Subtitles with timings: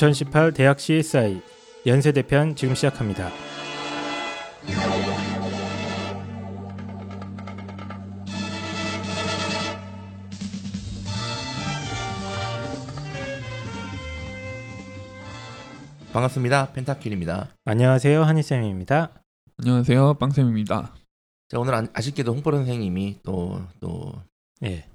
[0.00, 1.42] 2018 대학 CSI
[1.84, 3.30] 연세대 편 지금 시작합니다.
[16.12, 16.72] 반갑습니다.
[16.72, 17.50] 펜타킬입니다.
[17.64, 18.22] 안녕하세요.
[18.24, 19.10] 한희쌤입니다.
[19.58, 20.94] 안녕하세요, 빵쌤입니다.
[21.48, 24.12] 자 오늘 아- 아쉽게도 홍보로 선생님이 또 또
[24.64, 24.86] 예.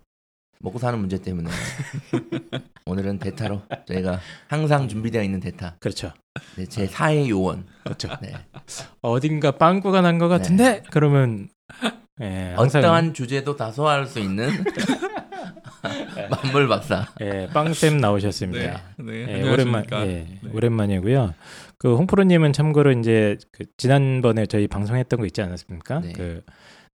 [0.59, 1.49] 먹고 사는 문제 때문에
[2.85, 6.11] 오늘은 대타로 저희가 항상 준비되어 있는 대타 그렇죠.
[6.57, 8.09] 네, 제 4의 요원 그렇죠.
[8.21, 8.33] 네.
[9.01, 11.49] 어딘가 빵꾸가 난 것 같은데 그러면
[12.21, 14.49] 예, 항상 어떠한 주제도 다 소화할 수 있는
[16.29, 18.81] 만물 박사 예, 빵쌤 나오셨습니다.
[18.97, 19.85] 네, 예, 오랜만.
[19.93, 20.39] 예, 네.
[20.53, 21.33] 오랜만이고요.
[21.77, 25.99] 그 홍프로님은 참고로 이제 그 지난번에 저희 방송했던 거 있지 않았습니까?
[25.99, 26.13] 네.
[26.13, 26.41] 그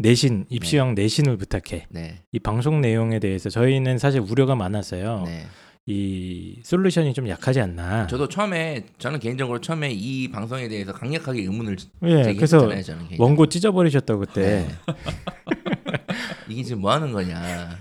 [0.04, 1.88] 내신 입시형 내신을 부탁해.
[1.90, 2.22] 네.
[2.32, 5.24] 이 방송 내용에 대해서 저희는 사실 우려가 많았어요.
[5.26, 5.46] 네.
[5.86, 8.08] 이 솔루션이 좀 약하지 않나.
[8.08, 12.70] 저도 처음에 저는 개인적으로 처음에 이 방송에 대해서 강력하게 의문을 예, 그래서.
[13.18, 14.68] 원고 찢어버리셨다고 그때.
[14.68, 14.70] 네.
[16.48, 17.78] 이게 지금 뭐 하는 거냐.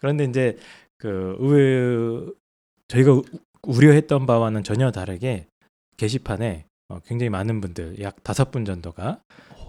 [0.00, 0.56] 그런데 이제
[0.98, 2.26] 그 의외
[2.88, 3.24] 저희가 우-
[3.62, 5.46] 우려했던 바와는 전혀 다르게
[5.96, 9.20] 게시판에 어, 굉장히 많은 분들 약 다섯 분 정도가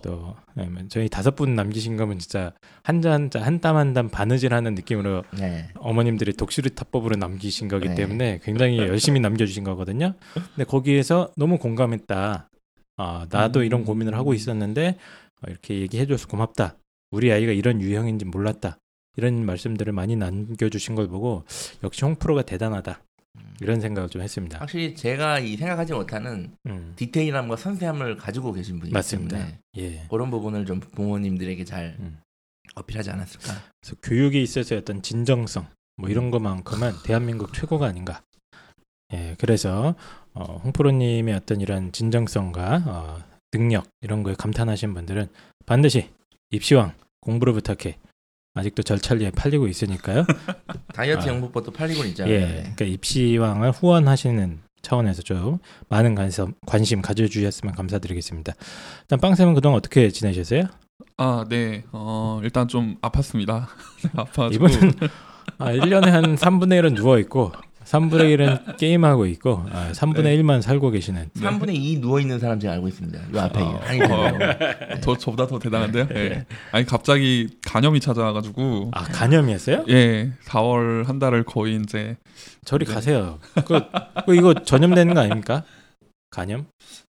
[0.02, 5.70] 또 예, 저희 다섯 분 남기신 거면 진짜 한자 한땀 한 땀 바느질하는 느낌으로 네.
[5.76, 7.96] 어머님들이 독수리 타법으로 남기신 거기 네.
[7.96, 10.14] 때문에 굉장히 열심히 남겨주신 거거든요.
[10.34, 12.50] 근데 거기에서 너무 공감했다.
[12.98, 14.98] 아 나도 이런 고민을 하고 있었는데
[15.42, 16.76] 어, 이렇게 얘기해줘서 고맙다.
[17.12, 18.78] 우리 아이가 이런 유형인지 몰랐다.
[19.18, 21.44] 이런 말씀들을 많이 남겨주신 걸 보고
[21.84, 23.02] 역시 홍프로가 대단하다.
[23.62, 24.60] 이런 생각을 좀 했습니다.
[24.60, 29.48] 확실히 제가 이 생각하지 못하는 음, 디테일함과 섬세함을 가지고 계신 분이기 맞습니다.
[29.78, 30.06] 예.
[30.10, 32.20] 그런 부분을 좀 부모님들에게 잘 음.
[32.76, 33.62] 어필하지 않았을까.
[33.82, 35.68] 그래서 교육에 있어서의 어떤 진정성
[35.98, 38.22] 뭐 이런 것만큼은 대한민국 최고가 아닌가.
[39.14, 39.96] 예, 그래서
[40.34, 45.28] 어, 홍프로님의 어떤 이런 진정성과 어, 능력 이런 거에 감탄하신 분들은
[45.66, 46.10] 반드시
[46.52, 47.98] 입시왕 공부를 부탁해.
[48.54, 50.26] 아직도 절찰리에 팔리고 있으니까요.
[51.00, 51.32] 다이어트 아.
[51.32, 52.34] 영국법도 팔리고 있잖아요.
[52.34, 52.74] 예, 네.
[52.76, 58.54] 그러니까 입시왕을 후원하시는 차원에서 좀 많은 관심, 관심 가져주셨으면 감사드리겠습니다.
[59.04, 60.66] 일단 빵쌤은 그동안 어떻게 지내셨어요?
[61.16, 61.86] 아, 네.
[61.94, 63.68] 어, 일단 좀 아팠습니다.
[64.14, 64.68] 아파가지고.
[64.68, 64.94] 이분은
[65.58, 67.54] 아, 1년에 한 3분의 1은 누워 있고
[67.90, 70.38] 3분의 1은 게임하고 있고 아, 3분의 네.
[70.38, 73.20] 1만 살고 계시는 3분의 2 누워 있는 사람 제가 알고 있습니다.
[73.20, 74.40] 요 앞에 어, 한이 되네요.
[75.02, 76.08] 저 저보다 더 대단한데요.
[76.14, 76.46] 예.
[76.72, 79.86] 아니 갑자기 간염이 찾아와가지고 아 간염이었어요?
[79.90, 82.16] 예, 4월 한 달을 거의 이제
[82.64, 82.94] 저리 네.
[82.94, 83.40] 가세요.
[83.66, 83.82] 그,
[84.26, 85.64] 그 이거 전염되는 거 아닙니까?
[86.30, 86.68] 간염?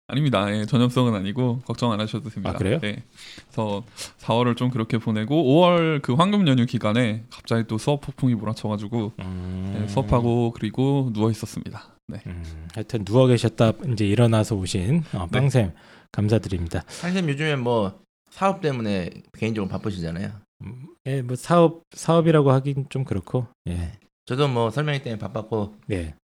[0.09, 0.51] 아닙니다.
[0.51, 2.49] 예, 전염성은 아니고 걱정 안 하셔도 됩니다.
[2.49, 2.79] 아, 그래요?
[2.83, 3.03] 예.
[3.45, 3.83] 그래서
[4.19, 9.79] 4월을 좀 그렇게 보내고 5월 그 황금 연휴 기간에 갑자기 또 수업 폭풍이 몰아쳐가지고 음,
[9.81, 11.95] 예, 수업하고 그리고 누워 있었습니다.
[12.07, 12.19] 네.
[12.25, 15.39] 음, 하여튼 누워 계셨다 이제 일어나서 오신 어, 네.
[15.39, 15.73] 빵쌤
[16.11, 16.83] 감사드립니다.
[17.01, 17.99] 한쌤 요즘에 뭐
[18.31, 20.31] 사업 때문에 개인적으로 바쁘시잖아요.
[20.63, 23.91] 음, 예, 뭐 사업 사업이라고 하긴 좀 그렇고 예,
[24.25, 26.15] 저도 뭐 설명회 때문에 바빴고 예,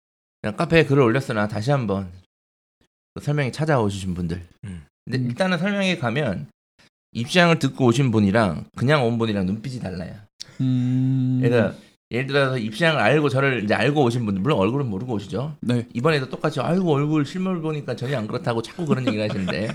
[0.41, 2.24] 그냥 카페에 글을 올렸으나 다시 한번 그
[3.21, 4.43] 설명회 찾아오신 분들.
[4.65, 4.83] 음.
[5.05, 5.27] 근데 음.
[5.27, 6.49] 일단은 설명회 가면
[7.13, 10.15] 입시장을 듣고 오신 분이랑 그냥 온 분이랑 눈빛이 달라요.
[10.61, 11.41] 음.
[11.43, 11.77] 그러니까
[12.11, 15.57] 예를 들어서 입시장을 알고 저를 이제 알고 오신 분들 물론 얼굴은 모르고 오시죠.
[15.61, 15.87] 네.
[15.95, 19.69] 이번에도 똑같이 아이고 얼굴 실물 보니까 전혀 안 그렇다고 자꾸 그런 얘기를 하시는데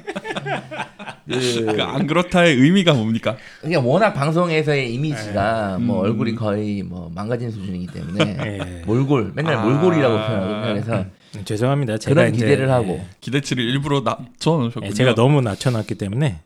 [1.28, 3.38] 그그안 그렇다의 의미가 뭡니까?
[3.62, 5.84] 그러니까 워낙 방송에서의 이미지가 음.
[5.84, 8.84] 뭐 얼굴이 거의 뭐 망가진 수준이기 때문에 예.
[8.86, 9.66] 몰골 맨날 아.
[9.66, 10.74] 몰골이라고 표현하거든요.
[10.74, 11.12] 그래서 음,
[11.46, 11.98] 죄송합니다.
[11.98, 14.88] 제가 그런 이제, 기대를 예, 하고 기대치를 일부러 낮춰놓으셨군요.
[14.88, 16.42] 예, 제가 너무 낮춰놨기 때문에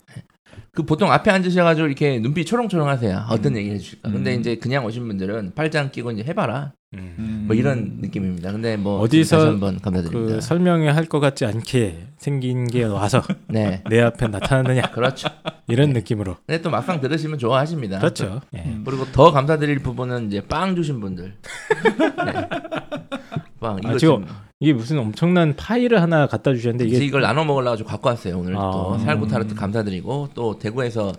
[0.75, 3.27] 그 보통 앞에 앉으셔가지고 이렇게 눈빛 초롱초롱하세요.
[3.29, 3.57] 어떤 음.
[3.57, 4.09] 얘기 해주실까.
[4.09, 4.39] 근데 음.
[4.39, 6.73] 이제 그냥 오신 분들은 팔짱 끼고 이제 해봐라.
[6.95, 7.43] 음, 음.
[7.47, 8.51] 뭐 이런 느낌입니다.
[8.51, 10.35] 근데 뭐 어디서 한번 감사드립니다.
[10.35, 15.29] 그 설명회 할것 같지 않게 생긴 게 와서 네, 내 앞에 나타나느냐 그렇죠.
[15.67, 15.99] 이런 네.
[15.99, 17.99] 느낌으로 근데 또 막상 들으시면 좋아하십니다.
[17.99, 18.41] 그렇죠.
[18.55, 18.63] 예.
[18.65, 18.83] 음.
[18.85, 21.33] 그리고 더 감사드릴 부분은 이제 빵 주신 분들.
[22.25, 22.49] 네.
[23.59, 24.27] 빵 이거 아, 지금 지금
[24.63, 28.39] 이게 무슨 엄청난 파일을 하나 갖다 주셨는데 이게 이걸 나눠 먹으려고 좀 갖고 왔어요.
[28.39, 28.71] 오늘 아.
[28.71, 31.11] 또 살구 타르트 감사드리고 또 대구에서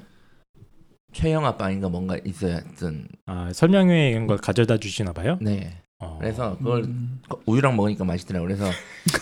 [1.13, 2.55] 최영아 빵인가 뭔가 있어요.
[2.55, 5.37] 하여튼 아, 설명회 이런 걸 가져다 주시나 봐요.
[5.43, 5.77] 네.
[5.99, 6.17] 어.
[6.19, 7.21] 그래서 그걸 음.
[7.45, 8.49] 우유랑 먹으니까 맛있더라고요.
[8.49, 8.71] 그래서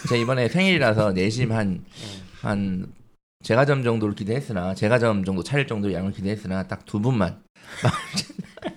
[0.09, 1.85] 제가 이번에 생일이라서 내심 한,
[2.43, 2.87] 한,
[3.43, 7.43] 제과점 정도를 기대했으나, 제과점 정도 차릴 정도의 양을 기대했으나, 딱 두 분만.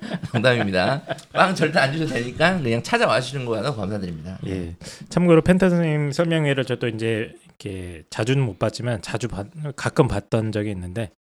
[0.34, 1.02] 농담입니다.
[1.34, 4.38] 빵 절대 안 주셔도 되니까, 그냥 찾아와 주시는 거라도 감사드립니다.
[4.48, 4.76] 예.
[5.10, 10.72] 참고로 펜타 선생님 설명회를 저도 이제 이렇게 자주는 못 봤지만 자주 봤, 가끔 봤던 적이
[10.72, 11.12] 있는데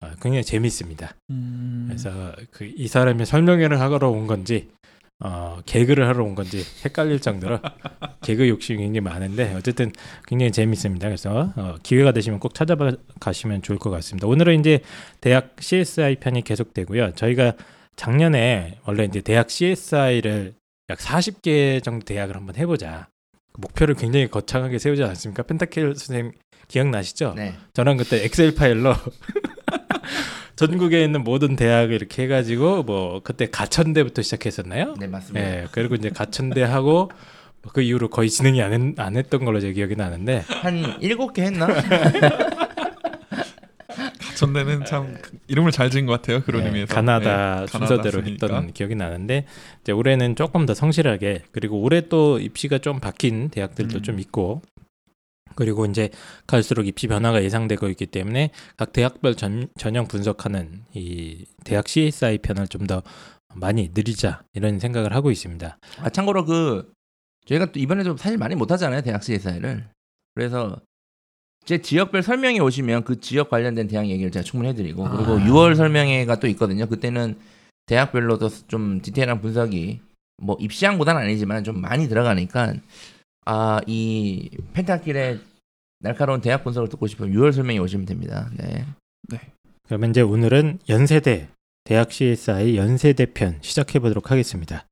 [0.00, 1.14] 어, 굉장히 재밌습니다.
[1.30, 1.84] 음.
[1.88, 4.68] 그래서 그 이 사람이 설명회를 하러 온 건지
[5.24, 7.60] 어, 개그를 하러 온 건지 헷갈릴 정도로
[8.22, 9.92] 개그 욕심이 굉장히 많은데 어쨌든
[10.26, 11.06] 굉장히 재밌습니다.
[11.06, 14.26] 그래서 어, 기회가 되시면 꼭 찾아봐 가시면 좋을 것 같습니다.
[14.26, 14.80] 오늘은 이제
[15.20, 17.12] 대학 CSI 편이 계속되고요.
[17.14, 17.52] 저희가
[17.96, 20.54] 작년에 원래 이제 대학 CSI를
[20.90, 23.08] 약 40개 정도 대학을 한번 해보자.
[23.52, 25.42] 그 목표를 굉장히 거창하게 세우지 않습니까?
[25.42, 26.32] 펜타킬 선생님
[26.68, 27.34] 기억나시죠?
[27.36, 27.54] 네.
[27.74, 28.94] 저는 그때 엑셀 파일로
[30.56, 34.94] 전국에 있는 모든 대학을 이렇게 해가지고 뭐 그때 가천대부터 시작했었나요?
[34.98, 35.46] 네, 맞습니다.
[35.46, 37.10] 예, 그리고 이제 가천대 하고
[37.72, 41.42] 그 이후로 거의 진행이 안, 했, 안 했던 걸로 제 기억이 나는데 한 일곱 개
[41.42, 41.68] 했나?
[44.42, 45.16] 가천대는 참
[45.48, 46.42] 이름을 잘 지은 것 같아요.
[46.42, 46.94] 그런 네, 의미에서.
[46.94, 49.46] 가나다 네, 순서대로 가나다 했던 기억이 나는데
[49.80, 54.02] 이제 올해는 조금 더 성실하게 그리고 올해 또 입시가 좀 바뀐 대학들도 음.
[54.02, 54.62] 좀 있고
[55.54, 56.10] 그리고 이제
[56.46, 62.68] 갈수록 입시 변화가 예상되고 있기 때문에 각 대학별 전, 전형 분석하는 이 대학 CSI 편을
[62.68, 63.02] 좀 더
[63.54, 65.78] 많이 늘리자 이런 생각을 하고 있습니다.
[66.00, 66.92] 아 참고로 그
[67.46, 69.88] 저희가 또 이번에도 사실 많이 못 하잖아요 대학 CSI를
[70.34, 70.80] 그래서
[71.64, 75.38] 제 지역별 설명회 오시면 그 지역 관련된 대학 얘기를 제가 충분히 해드리고 그리고 아.
[75.38, 77.36] 6월 설명회가 또 있거든요 그때는
[77.86, 80.00] 대학별로도 좀 디테일한 분석이
[80.42, 82.74] 뭐 입시항보다는 아니지만 좀 많이 들어가니까
[83.44, 85.40] 아 이 펜타킬의
[86.00, 88.84] 날카로운 대학 분석을 듣고 싶으면 6월 설명회 오시면 됩니다 네
[89.84, 91.48] 그러면 이제 오늘은 연세대
[91.84, 94.86] 대학 CSI 연세대 편 시작해 보도록 하겠습니다.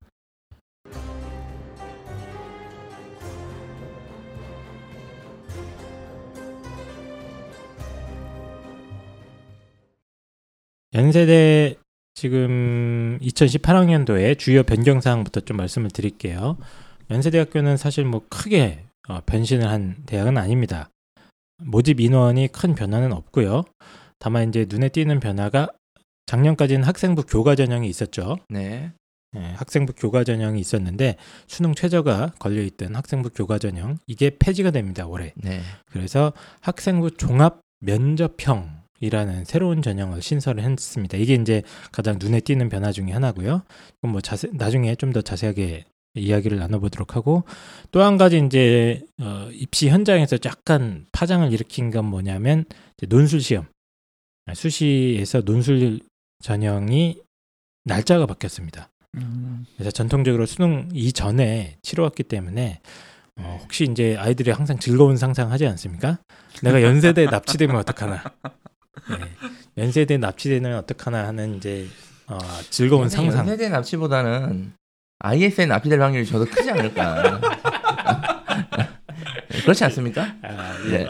[10.93, 11.77] 연세대
[12.15, 16.57] 지금 2018학년도에 주요 변경 사항부터 좀 말씀을 드릴게요.
[17.11, 20.91] 연세대학교는 사실 뭐 크게 어, 변신을 한 대학은 아닙니다.
[21.63, 23.65] 모집 인원이 큰 변화는 없고요.
[24.19, 25.69] 다만 이제 눈에 띄는 변화가
[26.27, 28.39] 작년까지는 학생부 교과 전형이 있었죠.
[28.49, 28.93] 네.
[29.37, 31.17] 예, 학생부 교과 전형이 있었는데
[31.47, 35.33] 수능 최저가 걸려 있던 학생부 교과 전형 이게 폐지가 됩니다 올해.
[35.37, 35.61] 네.
[35.87, 41.17] 그래서 학생부 종합 면접형 이라는 새로운 전형을 신설을 했습니다.
[41.17, 43.63] 이게 이제 가장 눈에 띄는 변화 중에 하나고요.
[44.01, 47.45] 그럼 뭐 자세 나중에 좀 더 자세하게 이야기를 나눠보도록 하고
[47.93, 52.65] 또 한 가지 이제 어, 입시 현장에서 약간 파장을 일으킨 건 뭐냐면
[53.09, 53.67] 논술 시험
[54.47, 56.01] 아, 수시에서 논술
[56.43, 57.19] 전형이
[57.85, 58.89] 날짜가 바뀌었습니다.
[59.17, 62.81] 음, 그래서 전통적으로 수능 이전에 치러왔기 때문에
[63.37, 66.19] 어, 혹시 이제 아이들이 항상 즐거운 상상하지 않습니까?
[66.63, 68.23] 내가 연세대 납치되면 어떡하나?
[69.09, 69.83] 네.
[69.83, 71.87] 연세대 납치되면 어떡하나 하는 이제
[72.27, 72.39] 어,
[72.71, 73.41] 즐거운 상상.
[73.41, 74.73] 연세대 납치보다는
[75.19, 77.41] IS에 납치될 확률이 저도 크지 않을까.
[79.63, 80.35] 그렇지 않습니까?
[80.43, 81.01] 아, 네.
[81.01, 81.07] 예.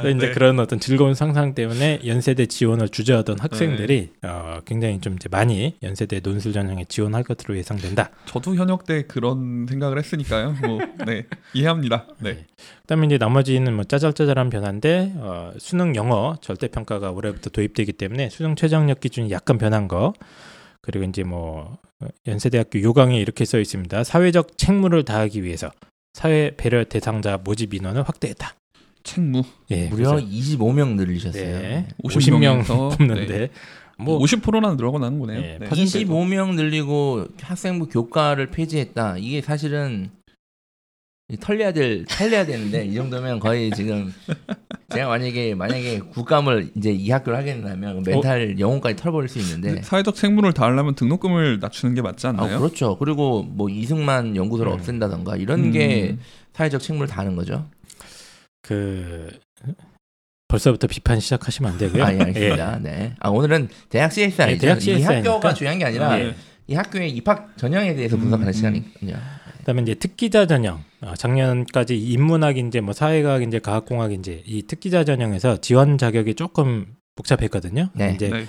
[0.00, 5.28] 그래서 이제 그런 어떤 즐거운 상상 때문에 연세대 지원을 주저하던 학생들이 어, 굉장히 좀 이제
[5.30, 8.10] 많이 연세대 논술 전형에 지원할 것으로 예상된다.
[8.26, 10.56] 저도 현역 때 그런 생각을 했으니까요.
[10.62, 12.06] 뭐, 네, 이해합니다.
[12.18, 12.46] 네.
[12.82, 18.56] 그다음에 이제 나머지는 뭐 짜잘짜잘한 변화인데 어, 수능 영어 절대 평가가 올해부터 도입되기 때문에 수능
[18.56, 20.14] 최저학력 기준이 약간 변한 거
[20.80, 24.02] 그리고 이제 뭐 어, 연세대학교 요강에 이렇게 써 있습니다.
[24.04, 25.70] 사회적 책무를 다하기 위해서
[26.12, 28.54] 사회 배려 대상자 모집 인원을 확대했다.
[29.02, 31.42] 책무 예, 무려 그래서, 25명 늘리셨어요.
[31.60, 33.50] 네, 50 50명 명에서, 뽑는데
[33.98, 35.40] 뭐 뭐 50%나 늘어나는 거네요.
[35.40, 35.68] 네, 네.
[35.68, 39.18] 25명 늘리고 학생부 교과를 폐지했다.
[39.18, 40.21] 이게 사실은 이
[41.40, 44.12] 털려야 될 털려야 되는데 이 정도면 거의 지금
[44.90, 50.14] 제가 만약에 만약에 국감을 이제 이 학교를 하게 된다면 멘탈 영혼까지 털버릴 수 있는데 사회적
[50.14, 52.58] 책무를 다하려면 등록금을 낮추는 게 맞지 아, 않나요?
[52.58, 52.96] 그렇죠.
[52.98, 54.74] 그리고 뭐 이승만 연구소를 음.
[54.74, 56.16] 없앤다던가 이런 음, 게
[56.52, 57.66] 사회적 책무를 다하는 거죠.
[58.60, 59.30] 그
[60.48, 62.04] 벌써부터 비판 시작하시면 안 되고요.
[62.04, 62.78] 아, 예, 알겠습니다.
[62.82, 63.14] 네.
[63.20, 64.52] 아, 오늘은 대학 CSI.
[64.52, 65.32] 네, 대학 이 CSI 니까.
[65.32, 66.34] 학교가 중요한 게 아니라 네.
[66.66, 69.14] 이 학교의 입학 전형에 대해서 분석하는 음, 시간이거든요.
[69.62, 76.34] 그다음에 이제 특기자 전형 어, 작년까지 인문학인지 뭐 사회과학인지 과학공학인지 이 특기자 전형에서 지원 자격이
[76.34, 77.90] 조금 복잡했거든요.
[77.94, 78.12] 네.
[78.14, 78.44] 이제 네.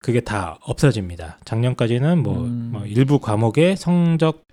[0.00, 1.38] 그게 다 없어집니다.
[1.44, 2.70] 작년까지는 뭐, 음.
[2.72, 4.44] 뭐 일부 과목의 성적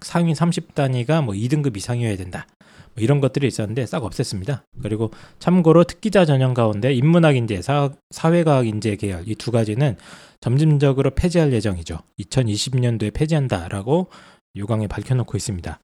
[0.00, 2.46] 상위 30단위가 뭐 2등급 이상이어야 된다.
[2.94, 4.62] 뭐 이런 것들이 있었는데 싹 없앴습니다.
[4.82, 9.96] 그리고 참고로 특기자 전형 가운데 인문학 인재, 사, 사회과학 인재 계열 이 두 가지는
[10.40, 11.98] 점진적으로 폐지할 예정이죠.
[12.20, 14.08] 2020년도에 폐지한다라고
[14.56, 15.78] 요강에 밝혀놓고 있습니다.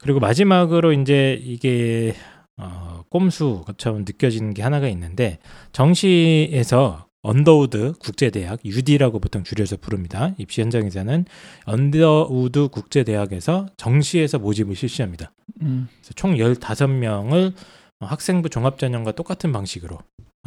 [0.00, 2.14] 그리고 마지막으로 이제 이게
[2.56, 5.38] 어, 꼼수처럼 느껴지는 게 하나가 있는데
[5.72, 10.34] 정시에서 언더우드 국제대학 UD라고 보통 줄여서 부릅니다.
[10.36, 11.24] 입시 현장에서는
[11.64, 15.32] 언더우드 국제대학에서 정시에서 모집을 실시합니다.
[15.62, 15.88] 음.
[16.00, 17.54] 그래서 총 15명을
[18.00, 19.96] 학생부 종합전형과 똑같은 방식으로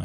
[0.00, 0.04] 어,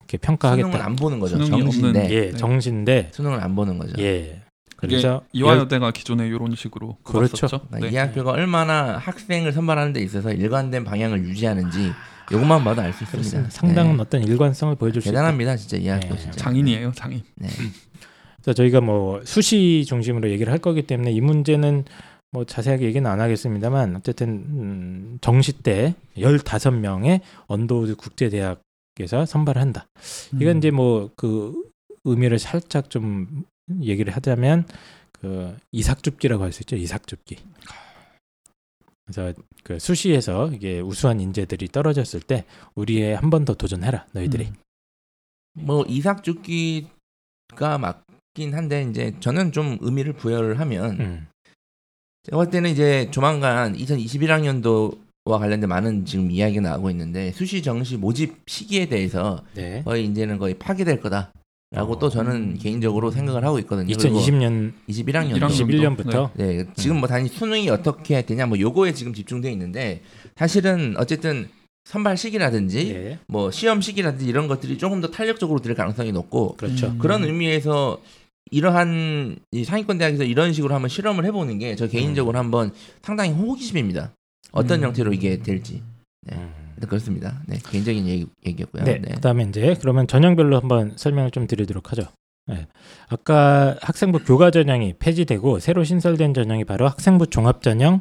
[0.00, 0.84] 이렇게 평가하겠다.
[0.84, 1.44] 안 보는 거죠.
[1.44, 2.04] 정시인데.
[2.06, 2.36] 없는- 예, 네.
[2.36, 3.94] 정시인데 수능을 안 보는 거죠.
[4.00, 4.37] 예.
[4.78, 7.46] 그래서 이화여대가 기존에 이런 식으로 그렇죠.
[7.48, 7.88] 그러니까 네.
[7.90, 11.92] 이 학교가 얼마나 학생을 선발하는 데 있어서 일관된 방향을 유지하는지
[12.30, 13.10] 이것만 봐도 알 수 있습니다.
[13.18, 13.50] 그렇습니다.
[13.50, 14.02] 상당한 네.
[14.02, 15.16] 어떤 일관성을 보여줄 수 있다.
[15.16, 16.20] 대단합니다, 진짜 이 학교 네.
[16.20, 16.38] 진짜.
[16.38, 17.22] 장인이에요, 장인.
[17.36, 17.48] 네.
[18.36, 21.84] 그래서 저희가 뭐 수시 중심으로 얘기를 할 거기 때문에 이 문제는
[22.30, 29.86] 뭐 자세하게 얘기는 안 하겠습니다만 어쨌든 음, 정시 때 15명의 언더우드 국제대학에서 선발을 한다.
[30.34, 30.58] 이건 음.
[30.58, 31.54] 이제 뭐 그
[32.04, 33.44] 의미를 살짝 좀
[33.82, 34.66] 얘기를 하자면
[35.20, 36.76] 그 이삭줍기라고 할 수 있죠.
[36.76, 37.36] 이삭줍기.
[39.06, 39.32] 그래서
[39.64, 42.44] 그 수시에서 이게 우수한 인재들이 떨어졌을 때
[42.74, 44.46] 우리에 한 번 더 도전해라 너희들이.
[44.46, 44.54] 음.
[45.64, 51.26] 뭐 이삭죽기가 맞긴 한데 이제 저는 좀 의미를 부여를 하면 음.
[52.24, 57.96] 제가 볼 때는 이제 조만간 2021학년도 와 관련된 많은 지금 이야기가 나오고 있는데 수시 정시
[57.96, 59.82] 모집 시기에 대해서 네.
[59.84, 61.32] 거의 이제는 거의 파기될 거다
[61.70, 61.98] 라고 어.
[61.98, 63.94] 또 저는 개인적으로 생각을 하고 있거든요.
[63.94, 65.48] 2020년 21학년 21학년.
[65.98, 70.00] 21년부터 네, 지금 뭐 단지 수능이 어떻게 되냐 뭐 요거에 지금 집중돼 있는데
[70.36, 71.48] 사실은 어쨌든
[71.84, 73.18] 선발 시기라든지 예.
[73.26, 76.86] 뭐 시험 시기라든지 이런 것들이 조금 더 탄력적으로 될 가능성이 높고 그렇죠.
[76.88, 76.98] 음.
[76.98, 78.00] 그런 의미에서
[78.50, 82.72] 이러한 이 상위권 대학에서 이런 식으로 한번 실험을 해보는 게 저 개인적으로 한번
[83.02, 84.12] 상당히 호기심입니다.
[84.52, 84.86] 어떤 음.
[84.86, 85.82] 형태로 이게 될지
[86.22, 86.48] 네.
[86.86, 86.88] 음.
[86.88, 87.40] 그렇습니다.
[87.46, 88.84] 네, 개인적인 얘기, 얘기 였고요.
[88.84, 89.14] 네, 네.
[89.14, 92.02] 그다음에 이제 그러면 전형별로 한번 설명을 좀 드리도록 하죠.
[92.46, 92.66] 네.
[93.08, 98.00] 아까 학생부 교과 전형이 폐지되고 새로 신설된 전형이 바로 학생부 종합 전형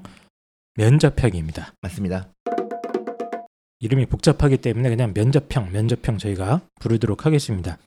[0.75, 1.73] 면접형입니다.
[1.81, 2.27] 맞습니다.
[3.79, 7.77] 이름이 복잡하기 때문에 그냥 면접형, 면접형 저희가 부르도록 하겠습니다.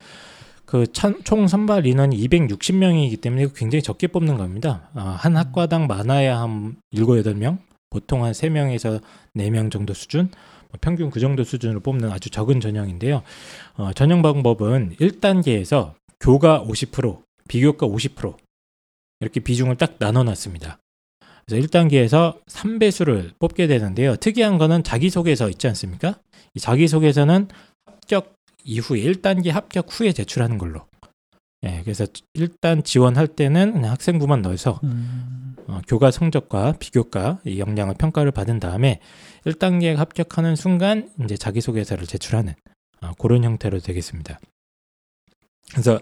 [0.70, 0.87] 그
[1.25, 4.88] 총 선발 인원이 260명이기 때문에 굉장히 적게 뽑는 겁니다.
[4.94, 7.59] 아, 한 학과당 많아야 한 7, 8명,
[7.90, 9.00] 보통 한 3명에서
[9.35, 10.38] 4명 정도 수준, 뭐
[10.81, 13.23] 평균 그 정도 수준으로 뽑는 아주 적은 전형인데요.
[13.75, 18.37] 어, 전형 방법은 1단계에서 교과 50%, 비교과 50%
[19.21, 20.79] 이렇게 비중을 딱 나눠 놨습니다.
[21.47, 24.17] 그래서 1단계에서 3배수를 뽑게 되는데요.
[24.17, 26.21] 특이한 거는 자기소개서 있지 않습니까?
[26.55, 27.49] 이 자기소개서는
[27.87, 28.35] 합격
[28.65, 30.89] 이후에 1단계 합격 후에 제출하는 걸로.
[31.64, 35.55] 예, 그래서 일단 지원할 때는 그냥 학생부만 넣어서 음.
[35.67, 39.00] 어, 교과 성적과 비교과 이 역량을 평가를 받은 다음에
[39.45, 42.55] 1단계 합격하는 순간 이제 자기소개서를 제출하는
[43.02, 44.40] 어, 그런 형태로 되겠습니다.
[45.73, 46.00] 그래서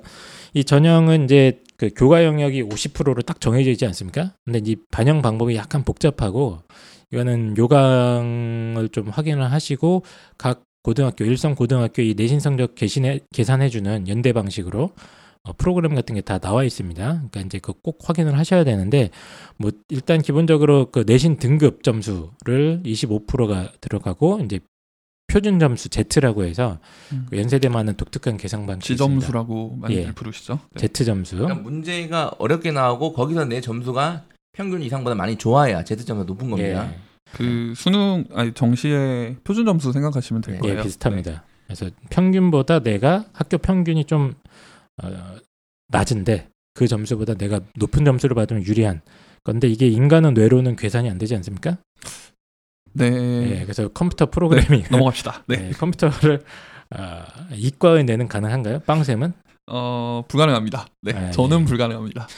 [0.54, 4.32] 이 전형은 이제 그 교과 영역이 50%로 딱 정해져 있지 않습니까?
[4.44, 6.60] 근데 이 반영 방법이 약간 복잡하고
[7.12, 10.04] 이거는 요강을 좀 확인을 하시고
[10.36, 14.90] 각 고등학교 일선 고등학교 이 내신 성적 계산해 주는 연대 방식으로 어,
[15.56, 17.02] 프로그램 같은 게 다 나와 있습니다.
[17.04, 19.10] 그러니까 이제 그 꼭 확인을 하셔야 되는데
[19.56, 24.60] 뭐 일단 기본적으로 그 내신 등급 점수를 25%가 들어가고 이제
[25.30, 26.78] 표준 점수 Z라고 해서
[27.12, 27.26] 음.
[27.30, 29.20] 그 연세대만은 독특한 계산 방식이 있습니다.
[29.20, 30.12] 지점수라고 많이들 예.
[30.12, 30.58] 부르시죠.
[30.74, 30.88] 네.
[30.88, 31.36] Z 점수.
[31.36, 36.90] 그러니까 문제가 어렵게 나오고 거기서 내 점수가 평균 이상보다 많이 좋아야 Z 점수가 높은 겁니다.
[36.90, 36.98] 예,
[37.32, 40.60] 그 수능 아니 정시의 표준 점수 생각하시면 될 네.
[40.60, 40.78] 거예요.
[40.78, 41.44] 예, 비슷합니다.
[41.66, 44.32] 그래서 평균보다 내가 학교 평균이 좀
[45.02, 45.36] 어,
[45.88, 49.00] 낮은데 그 점수보다 내가 높은 점수를 받으면 유리한
[49.44, 51.78] 건데 이게 인간은 뇌로는 계산이 안 되지 않습니까?
[52.92, 53.06] 네.
[53.06, 53.62] 예, 네.
[53.62, 55.44] 그래서 컴퓨터 프로그래밍 넘어갑시다.
[55.46, 55.68] 네.
[55.68, 56.42] 예, 컴퓨터를
[56.90, 58.80] 아, 이과의 뇌는 가능한가요?
[58.80, 59.32] 빵쌤은?
[59.70, 60.86] 어 불가능합니다.
[61.02, 61.12] 네.
[61.12, 61.64] 아, 저는 예.
[61.64, 62.28] 불가능합니다.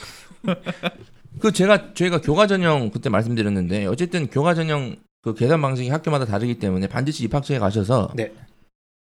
[1.39, 6.59] 그 제가 저희가 교과 전형 그때 말씀드렸는데 어쨌든 교과 전형 그 계산 방식이 학교마다 다르기
[6.59, 8.33] 때문에 반드시 입학처에 가셔서 네.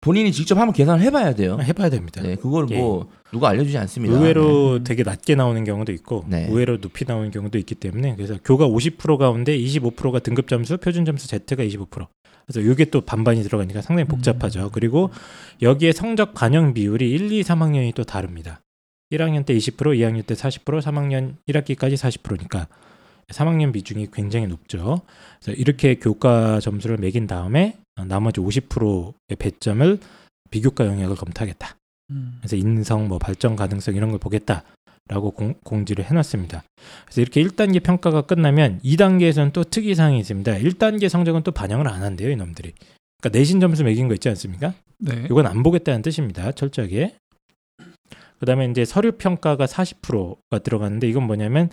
[0.04, 1.56] 본인이 직접 한번 계산을 해봐야 돼요.
[1.62, 2.20] 해봐야 됩니다.
[2.20, 4.14] 네, 그걸 뭐 누가 알려주지 않습니다.
[4.14, 6.46] 의외로 되게 낮게 나오는 경우도 있고 네.
[6.46, 11.26] 의외로 높이 나오는 경우도 있기 때문에 그래서 교과 50% 가운데 25%가 등급 점수, 표준 점수
[11.26, 12.06] Z가 25%.
[12.46, 14.68] 그래서 이게 또 반반이 들어가니까 상당히 복잡하죠.
[14.74, 15.08] 그리고
[15.62, 18.60] 여기에 성적 반영 비율이 1, 2, 3학년이 또 다릅니다.
[19.10, 22.68] 1학년 때 20%, 2학년 때 40%, 3학년 1학기까지 40%니까
[23.28, 25.02] 3학년 비중이 굉장히 높죠.
[25.40, 27.76] 그래서 이렇게 교과 점수를 매긴 다음에
[28.06, 29.98] 나머지 50%의 배점을
[30.50, 31.76] 비교과 영역을 검토하겠다.
[32.10, 32.36] 음.
[32.38, 36.62] 그래서 인성, 뭐 발전 가능성 이런 걸 보겠다라고 공, 공지를 해놨습니다.
[37.06, 40.52] 그래서 이렇게 1단계 평가가 끝나면 2단계에서는 또 특이사항이 있습니다.
[40.54, 42.72] 1단계 성적은 또 반영을 안 한대요, 이놈들이.
[43.20, 44.74] 그러니까 내신 점수 매긴 거 있지 않습니까?
[44.98, 45.24] 네.
[45.26, 46.52] 이건 안 보겠다는 뜻입니다.
[46.52, 47.16] 철저하게.
[48.38, 51.70] 그다음에 이제 서류 평가가 40%가 들어가는데 이건 뭐냐면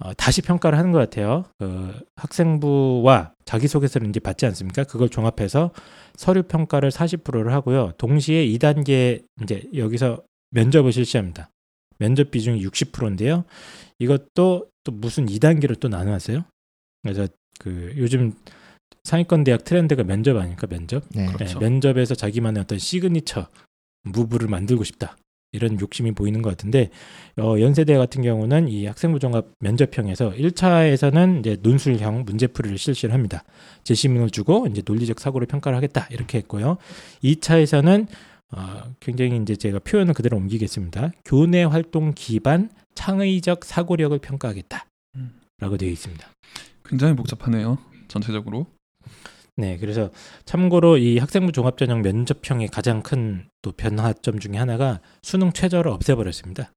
[0.00, 1.44] 어, 다시 평가를 하는 것 같아요.
[1.58, 4.84] 그 학생부와 자기소개서를 이제 받지 않습니까?
[4.84, 5.72] 그걸 종합해서
[6.14, 7.92] 서류 평가를 40%를 하고요.
[7.98, 11.50] 동시에 2단계 이제 여기서 면접을 실시합니다.
[11.98, 13.44] 면접 비중이 60%인데요.
[13.98, 16.44] 이것도 또 무슨 2단계로 또 나눠놨어요.
[17.02, 17.26] 그래서
[17.58, 18.34] 그 요즘
[19.02, 20.66] 상위권 대학 트렌드가 면접 아닙니까?
[20.68, 21.04] 면접.
[21.10, 21.26] 네.
[21.26, 21.58] 그렇죠.
[21.58, 23.48] 네, 면접에서 자기만의 어떤 signature
[24.04, 25.16] move를 만들고 싶다.
[25.52, 26.90] 이런 욕심이 보이는 것 같은데
[27.38, 33.44] 어, 연세대 같은 경우는 이 학생부 종합 면접형에서 1차에서는 이제 논술형 문제풀이를 실시를 합니다.
[33.84, 36.76] 제시문을 주고 이제 논리적 사고를 평가를 하겠다 이렇게 했고요.
[37.22, 38.06] 2차에서는
[38.52, 41.12] 어, 굉장히 이제 제가 표현을 그대로 옮기겠습니다.
[41.24, 44.84] 교내 활동 기반 창의적 사고력을 평가하겠다라고
[45.16, 45.78] 음.
[45.78, 46.26] 되어 있습니다.
[46.84, 47.78] 굉장히 복잡하네요.
[48.08, 48.66] 전체적으로.
[49.58, 50.10] 네, 그래서
[50.46, 56.72] 참고로 이 학생부 종합전형 면접형의 가장 큰 또 변화점 중에 하나가 수능 최저를 없애버렸습니다.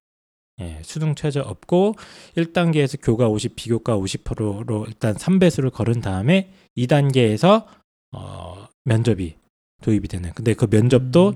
[0.59, 1.95] 예, 수능 최저 없고
[2.35, 7.65] 1단계에서 교과 50, 비교과 50%로 일단 3배수를 걸은 다음에 2단계에서
[8.11, 9.35] 어, 면접이
[9.81, 10.31] 도입이 되는.
[10.33, 11.35] 근데 그 면접도 음.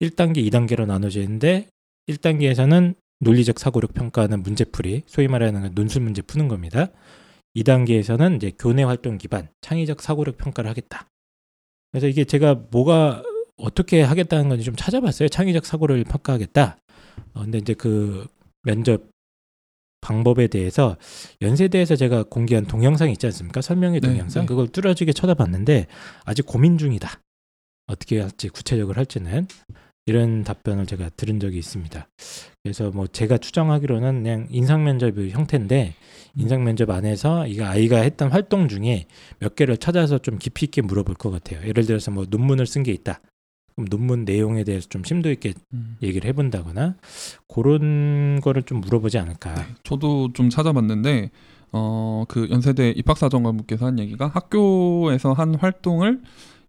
[0.00, 1.68] 1단계, 2단계로 나눠져 있는데
[2.08, 6.88] 1단계에서는 논리적 사고력 평가하는 문제풀이, 소위 말하는 논술 문제 푸는 겁니다.
[7.56, 11.06] 2단계에서는 이제 교내 활동 기반 창의적 사고력 평가를 하겠다.
[11.92, 13.22] 그래서 이게 제가 뭐가
[13.56, 15.28] 어떻게 하겠다는 건지 좀 찾아봤어요.
[15.28, 16.76] 창의적 사고를 평가하겠다.
[17.34, 18.26] 어, 근데 이제 그
[18.62, 19.08] 면접
[20.00, 20.96] 방법에 대해서
[21.40, 23.62] 연세대에서 제가 공개한 동영상이 있지 않습니까?
[23.62, 24.42] 설명의 네, 동영상.
[24.42, 24.46] 네.
[24.46, 25.86] 그걸 뚜렷하게 쳐다봤는데
[26.24, 27.20] 아직 고민 중이다.
[27.86, 29.46] 어떻게 할지 구체적으로 할지는
[30.06, 32.08] 이런 답변을 제가 들은 적이 있습니다.
[32.62, 35.94] 그래서 뭐 제가 추정하기로는 그냥 인상 면접의 형태인데
[36.36, 39.06] 인상 면접 안에서 이거 아이가 했던 활동 중에
[39.38, 41.66] 몇 개를 찾아서 좀 깊이 있게 물어볼 것 같아요.
[41.66, 43.20] 예를 들어서 뭐 논문을 쓴 게 있다.
[43.74, 45.96] 그럼 논문 내용에 대해서 좀 심도 있게 음.
[46.02, 46.96] 얘기를 해본다거나
[47.48, 49.54] 그런 거를 좀 물어보지 않을까.
[49.84, 51.30] 저도 좀 찾아봤는데
[51.72, 56.20] 어 그 연세대 입학사정관분께서 한 얘기가 학교에서 한 활동을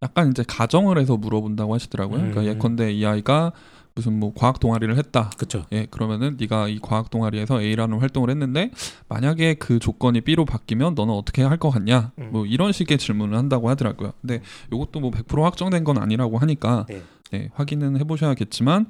[0.06, 2.20] 약간 이제 가정을 해서 물어본다고 하시더라고요.
[2.20, 2.32] 음.
[2.32, 3.52] 그러니까 예컨대 이 아이가
[3.96, 5.30] 무슨 뭐 과학 동아리를 했다.
[5.38, 5.66] 그렇죠.
[5.72, 8.70] 예, 그러면은 네가 이 과학 동아리에서 A라는 활동을 했는데
[9.08, 12.12] 만약에 그 조건이 B로 바뀌면 너는 어떻게 할 것 같냐?
[12.20, 12.30] 음.
[12.32, 14.12] 뭐 이런 식의 질문을 한다고 하더라고요.
[14.22, 14.42] 근데
[14.74, 17.02] 이것도 뭐 100% 확정된 건 아니라고 하니까 네.
[17.32, 18.86] 네, 확인은 해보셔야겠지만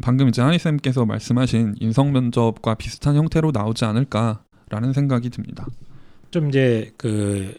[0.00, 5.66] 방금 이제 한희 쌤께서 말씀하신 인성 면접과 비슷한 형태로 나오지 않을까라는 생각이 듭니다.
[6.30, 7.54] 좀 이제 그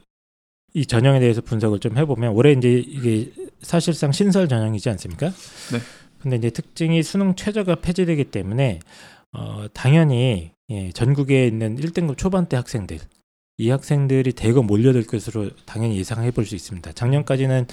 [0.75, 5.29] 이 전형에 대해서 분석을 좀 해보면 올해 이제 이게 사실상 신설 전형이지 않습니까?
[5.29, 5.79] 네.
[6.19, 8.79] 근데 이제 특징이 수능 최저가 폐지되기 때문에
[9.31, 12.99] 어 당연히 예, 전국에 있는 1등급 초반대 학생들
[13.57, 16.91] 이 학생들이 대거 몰려들 것으로 당연히 예상해 볼 수 있습니다.
[16.91, 17.67] 작년까지는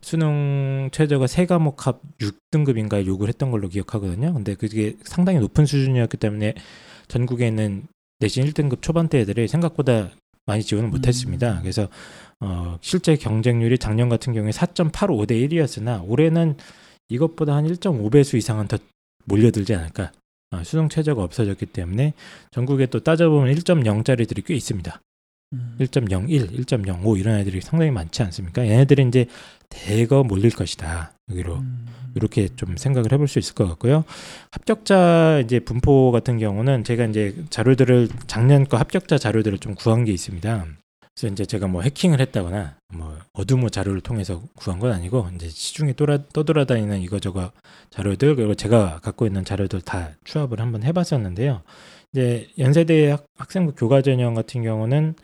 [0.00, 4.32] 수능 최저가 세 과목 합 6등급인가 요구를 했던 걸로 기억하거든요.
[4.32, 6.54] 근데 그게 상당히 높은 수준이었기 때문에
[7.06, 7.84] 전국에 있는
[8.18, 10.10] 내신 1등급 초반대 애들이 생각보다
[10.46, 10.90] 많이 지원을 음.
[10.90, 11.60] 못했습니다.
[11.60, 11.88] 그래서
[12.40, 16.56] 어, 실제 경쟁률이 작년 같은 경우에 4.85 대 1이었으나 올해는
[17.08, 18.78] 이것보다 한 1.5배수 이상은 더
[19.26, 20.12] 몰려들지 않을까.
[20.52, 22.14] 어, 수능 최저가 없어졌기 때문에
[22.50, 25.00] 전국에 또 따져보면 1.0짜리들이 꽤 있습니다.
[25.80, 28.64] 1.01, 1.05 이런 애들이 상당히 많지 않습니까?
[28.64, 29.26] 얘네들이 이제
[29.68, 31.12] 대거 몰릴 것이다.
[31.30, 31.86] 여기로 음.
[32.14, 34.04] 이렇게 좀 생각을 해볼 수 있을 것 같고요.
[34.52, 40.12] 합격자 이제 분포 같은 경우는 제가 이제 자료들을 작년 거 합격자 자료들을 좀 구한 게
[40.12, 40.66] 있습니다.
[41.20, 45.92] 그래서 이제 제가 뭐 해킹을 했다거나 뭐 어두모 자료를 통해서 구한 건 아니고 이제 시중에
[45.92, 47.52] 떠라, 떠돌아다니는 이거저거
[47.90, 51.62] 자료들 그리고 제가 갖고 있는 자료들 다 추합을 한번 해봤었는데요.
[52.12, 55.14] 이제 연세대 학, 학생부 교과 전형 같은 경우는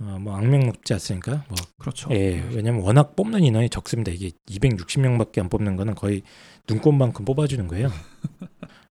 [0.00, 1.44] 어, 뭐 악명 높지 않습니까?
[1.48, 2.08] 뭐 그렇죠.
[2.12, 4.12] 예, 왜냐면 워낙 뽑는 인원이 적습니다.
[4.12, 6.22] 이게 260명밖에 안 뽑는 거는 거의
[6.68, 7.90] 눈꽃만큼 뽑아주는 거예요.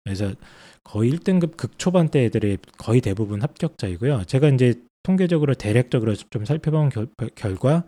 [0.05, 0.31] 그래서
[0.83, 4.25] 거의 1등급 극초반대 애들이 거의 대부분 합격자이고요.
[4.25, 7.83] 제가 이제 통계적으로 대략적으로 좀 살펴본 결, 결과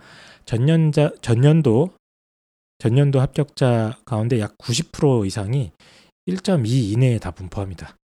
[0.46, 1.92] 전년자 전년도
[2.80, 5.72] 전년도 합격자 가운데 약 90% 이상이
[6.28, 7.96] 1.2 이내에 다 분포합니다.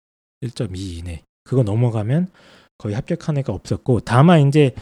[0.41, 1.23] 1.2 이내.
[1.43, 2.29] 그거 넘어가면
[2.77, 4.73] 거의 합격한 애가 없었고 다만 이제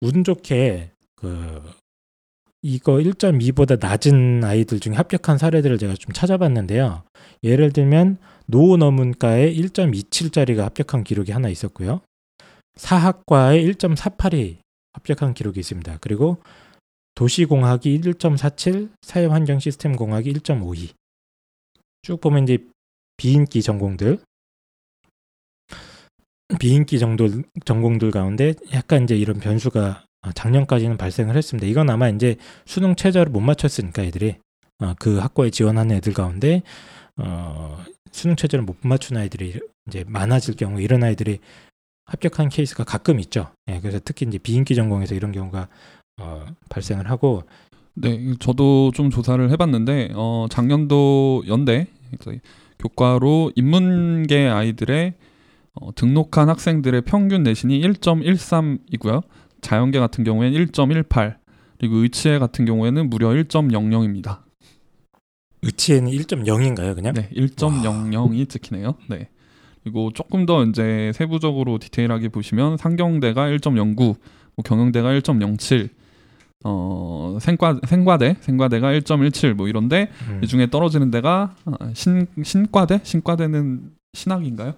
[0.00, 1.62] 운 좋게 그
[2.62, 7.04] 이거 1.2보다 낮은 아이들 중에 합격한 사례들을 제가 좀 찾아봤는데요.
[7.44, 12.00] 예를 들면 노원어문과에 1.27짜리가 합격한 기록이 하나 있었고요.
[12.78, 14.58] 사학과에 1.48이
[14.94, 15.98] 합격한 기록이 있습니다.
[16.00, 16.38] 그리고
[17.14, 20.94] 도시공학이 1.47, 사회환경시스템공학이 1.52.
[22.02, 22.58] 쭉 보면 이제
[23.16, 24.18] 비인기 전공들
[26.58, 27.28] 비인기 정도
[27.64, 31.66] 전공들 가운데 약간 이제 이런 변수가 어, 작년까지는 발생을 했습니다.
[31.66, 34.36] 이건 아마 이제 수능 최저를 못 맞췄으니까 애들이
[34.80, 36.62] 어, 그 학과에 지원하는 애들 가운데
[37.16, 41.40] 어, 수능 최저를 못 맞춘 아이들이 이제 많아질 경우 이런 아이들이
[42.08, 43.48] 합격한 케이스가 가끔 있죠.
[43.68, 45.68] 예, 그래서 특히 이제 비인기 전공에서 이런 경우가
[46.20, 47.44] 어, 발생을 하고
[47.94, 51.86] 네, 저도 좀 조사를 해봤는데 어, 작년도 연대
[52.78, 55.14] 교과로 인문계 아이들의
[55.74, 59.22] 어, 등록한 학생들의 평균 내신이 1.13이고요.
[59.60, 61.36] 자연계 같은 경우에는 1.18
[61.78, 64.40] 그리고 의치회 같은 경우에는 무려 1.00입니다.
[65.62, 67.14] 의치에는 1.0인가요, 그냥?
[67.14, 68.94] 네, 1.00이 찍히네요.
[69.08, 69.28] 네.
[69.82, 74.16] 그리고 조금 더 이제 세부적으로 디테일하게 보시면 상경대가 1.09, 뭐
[74.64, 75.88] 경영대가 1.07,
[76.64, 80.40] 어 생과 생과대 생과대가 1.17 뭐 이런데 음.
[80.42, 84.74] 이 중에 떨어지는 데가 어, 신 신과대 신과대는 신학인가요?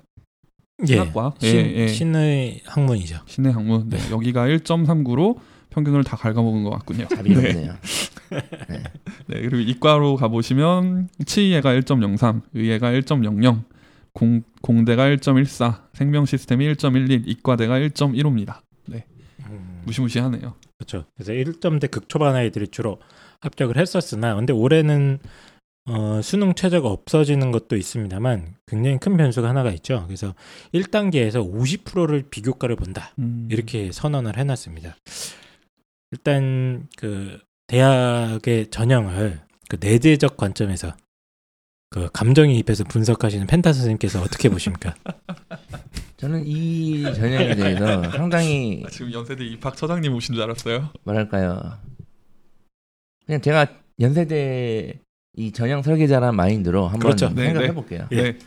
[0.82, 0.86] 예.
[0.86, 1.88] 신학과 신, 예, 예.
[1.88, 3.20] 신의 학문이죠.
[3.26, 3.98] 신의 학문 네.
[4.10, 5.36] 여기가 1.39로
[5.70, 7.06] 평균을 다 갉아먹은 것 같군요.
[7.06, 7.36] 답이 네.
[7.36, 7.74] 없네요.
[9.28, 13.62] 네, 그리고 이과로 가보시면 치의회가 1.03, 의회가 1.00,
[14.12, 18.60] 공, 공대가 1.14, 생명 시스템이 1.11, 이과대가 1.15입니다.
[19.46, 20.54] 음, 무시무시하네요.
[20.78, 21.04] 그렇죠.
[21.14, 22.98] 그래서 1점대 극초반 아이들이 주로
[23.40, 25.18] 합격을 했었으나 근데 올해는
[25.88, 30.04] 어, 수능 최저가 없어지는 것도 있습니다만 굉장히 큰 변수가 하나가 있죠.
[30.06, 30.34] 그래서
[30.74, 33.12] 1단계에서 50%를 비교과를 본다.
[33.18, 33.48] 음.
[33.50, 34.96] 이렇게 선언을 해 놨습니다.
[36.12, 40.92] 일단 그 대학의 전형을 그 내재적 관점에서
[41.90, 44.94] 그 감정이입해서 분석하시는 펜타 선생님께서 어떻게 보십니까?
[46.18, 50.90] 저는 이 전형에 대해서 상당히 아, 지금 연세대 입학 처장님 오신 줄 알았어요.
[51.02, 51.78] 뭐랄까요.
[53.26, 53.66] 그냥 제가
[53.98, 55.00] 연세대
[55.36, 57.28] 이 전형 설계자라는 마인드로 한번 그렇죠.
[57.30, 57.74] 네, 생각해 네.
[57.74, 58.06] 볼게요.
[58.12, 58.22] 예.
[58.22, 58.38] 네.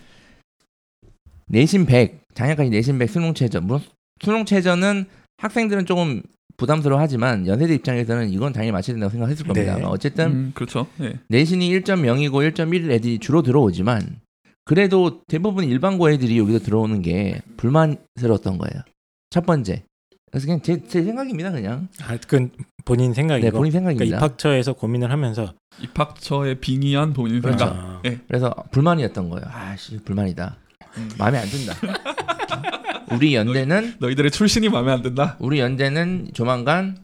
[1.47, 3.59] 내신 100, 작년까지 내신 100 수능 최저.
[3.59, 3.81] 물론
[4.21, 5.05] 수능 최저는
[5.37, 6.21] 학생들은 조금
[6.57, 9.75] 부담스러워하지만 연세대 입장에서는 이건 당연히 맞춰야 된다고 생각했을 겁니다.
[9.77, 9.83] 네.
[9.83, 10.87] 어쨌든 음, 그렇죠.
[10.97, 11.19] 네.
[11.27, 14.19] 내신이 1.0이고 1.1 애들이 주로 들어오지만
[14.65, 18.83] 그래도 대부분 일반고 애들이 여기서 들어오는 게 불만스러웠던 거예요.
[19.29, 19.83] 첫 번째.
[20.31, 21.89] 그래서 그냥 제, 제 생각입니다, 그냥.
[22.01, 22.49] 아, 그건
[22.85, 24.17] 본인 생각이고 네, 본인 그러니까 생각입니다.
[24.17, 27.65] 입학처에서 고민을 하면서 입학처에 빙의한 본인 그렇죠.
[27.65, 27.75] 생각.
[27.77, 28.19] 아, 예.
[28.27, 29.45] 그래서 불만이었던 거예요.
[29.47, 30.57] 아씨 불만이다.
[30.97, 31.09] 음.
[31.17, 31.73] 마음에 안 든다.
[33.11, 35.37] 우리 연대는 너희 들의 출신이 마음에 안 든다.
[35.39, 36.97] 우리 연대는 조만간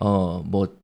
[0.00, 0.76] 어 뭐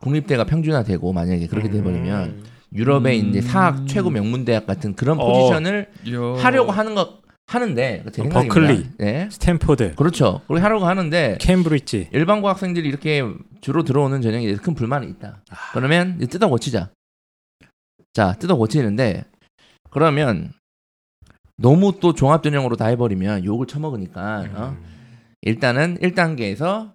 [0.00, 2.44] 국립대가 평준화되고 만약에 그렇게 돼버리면 음.
[2.74, 3.28] 유럽의 음.
[3.30, 5.26] 이제 사학 최고 명문 대학 같은 그런 어.
[5.26, 6.18] 포지션을 이야.
[6.42, 8.04] 하려고 하는 거 하는데.
[8.30, 8.86] 버클리.
[8.98, 9.28] 네.
[9.30, 10.40] 스탠포드, 그렇죠.
[10.46, 13.22] 그렇게 하려고 하는데 케임브리지 일반고 학생들이 이렇게
[13.60, 15.42] 주로 들어오는 전형에 대해서 큰 불만이 있다.
[15.50, 15.56] 아.
[15.72, 16.90] 그러면 뜯어 고치자.
[18.12, 19.24] 자, 뜯어 고치는데
[19.90, 20.52] 그러면
[21.56, 24.76] 너무 또 종합 전형으로 다 해버리면 욕을 처먹으니까 어?
[24.76, 24.84] 음.
[25.42, 26.92] 일단은 1단계에서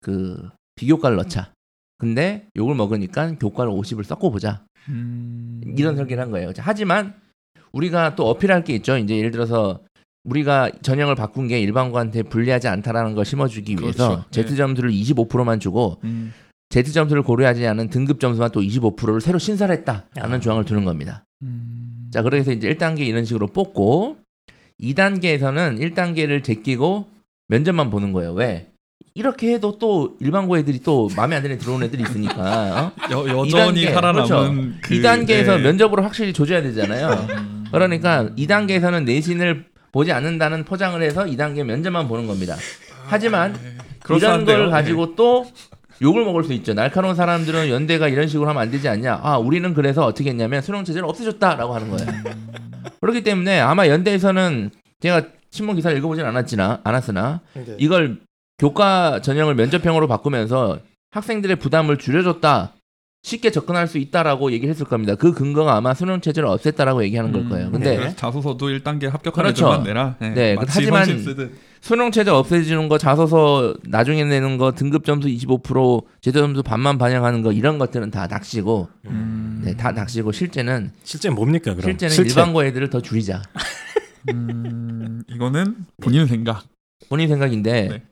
[0.00, 1.52] 그 비교과를 넣자.
[1.98, 4.64] 근데 욕을 먹으니까 교과를 50을 섞어 보자.
[4.88, 5.60] 음.
[5.76, 6.52] 이런 설계를 한 거예요.
[6.52, 7.14] 자, 하지만
[7.72, 8.98] 우리가 또 어필할 게 있죠.
[8.98, 9.80] 이제 예를 들어서
[10.24, 14.48] 우리가 전형을 바꾼 게 일반고한테 불리하지 않다라는 걸 심어주기 위해서 그렇죠.
[14.48, 14.56] 네.
[14.56, 16.32] 점수를 25%만 주고 음.
[16.68, 20.40] Z 점수를 고려하지 않은 등급 점수만 또 25%를 새로 신설했다라는 아.
[20.40, 21.24] 조항을 두는 겁니다.
[21.42, 21.95] 음.
[22.12, 24.18] 자, 그래서 이제 1단계 이런 식으로 뽑고
[24.80, 27.08] 2단계에서는 1단계를 제끼고
[27.48, 28.32] 면접만 보는 거예요.
[28.32, 28.68] 왜?
[29.14, 33.00] 이렇게 해도 또 일반고 애들이 또 마음에 안 드는 애 들어오는 애들이 있으니까 어?
[33.10, 35.58] 여, 여전히 2단계, 살아남은 그 2단계에서 네.
[35.58, 37.26] 면접으로 확실히 조져야 되잖아요.
[37.30, 37.64] 음.
[37.72, 42.56] 그러니까 2단계에서는 내신을 보지 않는다는 포장을 해서 2단계 면접만 보는 겁니다.
[43.06, 43.76] 하지만 네.
[44.14, 44.44] 이런.
[44.44, 45.46] 걸 가지고 또
[46.02, 46.74] 욕을 먹을 수 있죠.
[46.74, 49.20] 날카로운 사람들은 연대가 이런 식으로 하면 안 되지 않냐.
[49.22, 52.06] 아, 우리는 그래서 어떻게 했냐면 수능 체제를 없애줬다라고 하는 거예요.
[53.00, 57.76] 그렇기 때문에 아마 연대에서는 제가 신문 기사를 읽어보진 않았지나 않았으나 네.
[57.78, 58.18] 이걸
[58.58, 60.80] 교과 전형을 면접형으로 바꾸면서
[61.10, 62.74] 학생들의 부담을 줄여줬다.
[63.26, 65.16] 쉽게 접근할 수 있다라고 얘기를 했을 겁니다.
[65.16, 67.72] 그 근거가 아마 수능 체제를 없앴다라고 얘기하는 걸 거예요.
[67.72, 68.14] 근데 네.
[68.14, 69.66] 자소서도 1단계 합격한 그렇죠.
[69.66, 70.16] 애들만 내라.
[70.20, 70.30] 네.
[70.30, 71.08] 네, 하지만.
[71.80, 77.42] 수능 체제 없애주는 거, 자소서 나중에 내는 거, 등급 점수 25%, 제도 점수 반만 반영하는
[77.42, 79.62] 거 이런 것들은 다 낚시고, 음.
[79.64, 81.82] 네, 다 낚시고 실제는 실제 뭡니까 그럼?
[81.90, 82.30] 실제는 실제.
[82.30, 83.42] 일반고 애들을 더 줄이자.
[84.30, 86.64] 음, 이거는 본인 생각.
[87.08, 88.02] 본인 생각인데 네.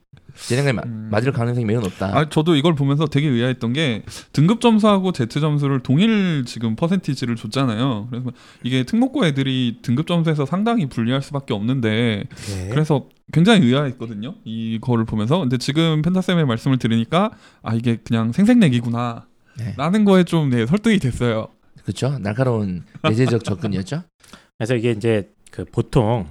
[0.73, 1.07] 마- 음.
[1.11, 2.17] 맞을 가능성이 매우 높다.
[2.17, 8.07] 아, 저도 이걸 보면서 되게 의아했던 게 등급 점수하고 Z 점수를 동일 지금 퍼센티지를 줬잖아요.
[8.09, 8.31] 그래서
[8.63, 12.69] 이게 특목고 애들이 등급 점수에서 상당히 불리할 수밖에 없는데 네.
[12.69, 14.35] 그래서 굉장히 의아했거든요.
[14.43, 17.31] 이거를 보면서 근데 지금 펜타쌤의 말씀을 들으니까
[17.63, 19.25] 아 이게 그냥 생색내기구나.
[19.57, 19.73] 네.
[19.77, 21.47] 라는 거에 좀 네, 설득이 됐어요.
[21.83, 22.17] 그렇죠?
[22.19, 24.03] 날카로운 내재적 접근이었죠.
[24.57, 26.27] 그래서 이게 이제 그 보통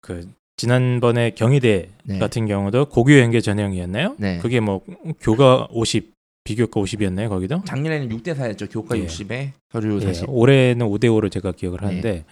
[0.00, 0.26] 그
[0.58, 2.18] 지난번에 경희대 네.
[2.18, 4.16] 같은 경우도 고교 연계 전형이었나요?
[4.18, 4.38] 네.
[4.38, 4.82] 그게 뭐
[5.20, 6.12] 교가 50,
[6.44, 7.28] 비교과 50이었나요?
[7.28, 7.62] 거기도?
[7.64, 8.70] 작년에는 6대 4였죠.
[8.70, 9.06] 교과 예.
[9.06, 10.24] 60에 서류 예, 40.
[10.28, 11.86] 올해는 5대 5로 제가 기억을 네.
[11.86, 12.24] 하는데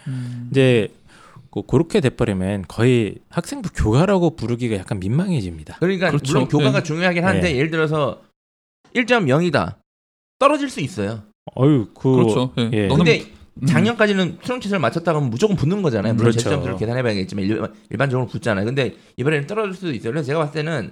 [0.51, 0.89] 이제
[1.53, 5.77] 그- 그렇게 돼버리면 거의 학생부 교과라고 부르기가 약간 민망해집니다.
[5.79, 6.33] 그러니까 그렇죠.
[6.33, 6.83] 물론 교과가 네.
[6.83, 7.57] 중요하긴 한데 네.
[7.57, 8.23] 예를 들어서
[8.95, 9.77] 1.0이다.
[10.41, 11.23] 떨어질 수 있어요.
[11.57, 12.53] 어유 그 그렇죠.
[12.59, 12.71] 예.
[12.73, 12.87] 예.
[12.89, 13.27] 너는 근데 음,
[13.66, 16.12] 작년까지는 수능 체제를 맞췄다가 하면 무조건 붙는 거잖아요.
[16.14, 16.40] 물론 그렇죠.
[16.40, 18.64] 제점수를 계산해봐야겠지만 일반, 일반적으로 붙잖아요.
[18.66, 20.12] 근데 이번에는 떨어질 수도 있어요.
[20.12, 20.90] 그래서 제가 봤을 때는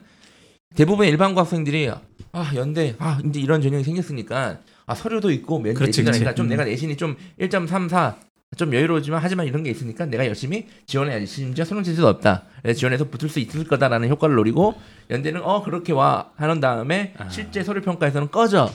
[0.74, 1.90] 대부분의 일반고 학생들이
[2.32, 6.36] 아 연대 아 이제 이런 전형이 생겼으니까 아 서류도 있고 면 그렇지, 내신이니까 그렇지.
[6.36, 6.48] 좀 음.
[6.48, 8.14] 내가 내신이 좀 1.34
[8.56, 12.44] 좀 여유로우지만 하지만 이런 게 있으니까 내가 열심히 지원해야지 심지어 수능 제재도 없다
[12.76, 14.74] 지원해서 붙을 수 있을 거다라는 효과를 노리고
[15.10, 17.28] 연대는 어 그렇게 와 하는 다음에 아.
[17.28, 18.70] 실제 서류 평가에서는 꺼져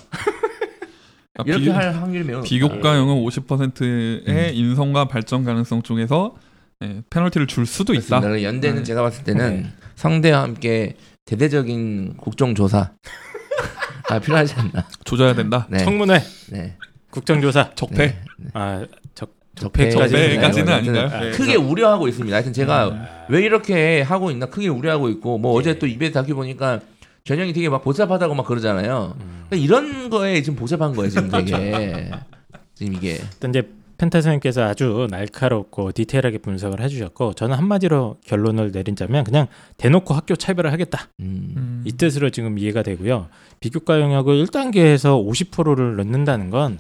[1.37, 4.51] 아, 이렇게 비, 할 확률이 매우 비교과형은 50%의 음.
[4.53, 6.35] 인성과 발전 가능성 쪽에서
[6.81, 8.01] 예, 페널티를 줄 수도 있다.
[8.01, 8.27] 그렇습니다.
[8.29, 8.83] 그래서 연대는 네.
[8.83, 9.69] 제가 봤을 때는 네.
[9.95, 12.91] 성대와 함께 대대적인 국정조사
[14.09, 15.67] 아 필요하지 않나 조져야 된다.
[15.69, 15.79] 네.
[15.79, 16.77] 청문회, 네.
[17.11, 17.97] 국정조사, 적폐.
[17.97, 18.21] 네.
[18.37, 18.49] 네.
[18.53, 21.09] 아, 적, 적폐까지는 아닌가요?
[21.21, 21.31] 네.
[21.31, 22.33] 크게 우려하고 있습니다.
[22.33, 25.79] 하여튼 제가 아, 왜 이렇게 하고 있나 크게 우려하고 있고 뭐 어제 네.
[25.79, 26.79] 또 이베 다큐 보니까
[27.23, 29.15] 전형이 되게 막 복잡하다고 막 그러잖아요.
[29.19, 29.45] 음.
[29.49, 32.11] 그러니까 이런 거에 지금 복잡한 거예요 지금 되게.
[32.75, 33.13] 지금 이게.
[33.13, 40.13] 일단 이제 펜타 선생님께서 아주 날카롭고 디테일하게 분석을 해주셨고 저는 한마디로 결론을 내린다면 그냥 대놓고
[40.13, 41.09] 학교 차별을 하겠다.
[41.19, 41.53] 음.
[41.57, 41.83] 음.
[41.85, 43.27] 이 뜻으로 지금 이해가 되고요.
[43.59, 46.79] 비교과 영역을 1단계에서 50%를 넣는다는 건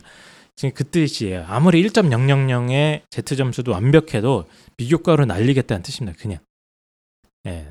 [0.55, 1.45] 지금 그 뜻이에요.
[1.47, 4.45] 아무리 1.000의 Z 점수도 완벽해도
[4.77, 6.39] 비교과로 날리겠다는 뜻입니다 그냥.
[7.47, 7.67] 예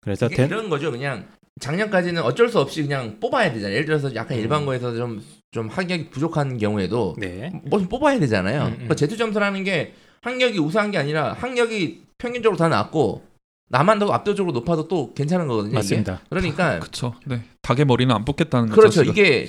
[0.00, 1.26] 그래서 이게 대, 이런 거죠 그냥
[1.60, 3.74] 작년까지는 어쩔 수 없이 그냥 뽑아야 되잖아요.
[3.74, 4.42] 예를 들어서 약간 음.
[4.42, 8.62] 일반고에서 좀 좀 학력이 부족한 경우에도 네 뭐 뽑아야 되잖아요.
[8.62, 8.72] 음, 음.
[8.74, 13.24] 그러니까 제투 점수라는 게 학력이 우수한 게 아니라 학력이 평균적으로 다 낮고
[13.68, 15.70] 나만 더 압도적으로 높아도 또 괜찮은 거거든요.
[15.72, 15.76] 이게.
[15.78, 17.14] 맞습니다 그러니까 그렇죠.
[17.24, 17.42] 네.
[17.62, 18.80] 닭의 머리는 안 뽑겠다는 거죠.
[18.80, 19.00] 그렇죠.
[19.04, 19.12] 지금.
[19.12, 19.48] 이게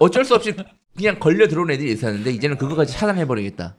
[0.00, 0.54] 어쩔 수 없이
[0.96, 3.76] 그냥 걸려 들어온 애들이 있었는데 이제는 그거까지 차단해 버리겠다.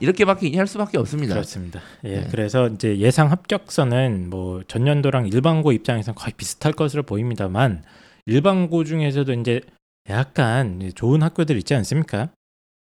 [0.00, 1.34] 이렇게밖에 할 수밖에 없습니다.
[1.34, 1.80] 그렇습니다.
[2.04, 2.28] 예, 네.
[2.30, 7.82] 그래서 이제 예상 합격선은 뭐 전년도랑 일반고 입장에서는 거의 비슷할 것으로 보입니다만
[8.26, 9.60] 일반고 중에서도 이제
[10.08, 12.30] 약간 좋은 학교들 있지 않습니까?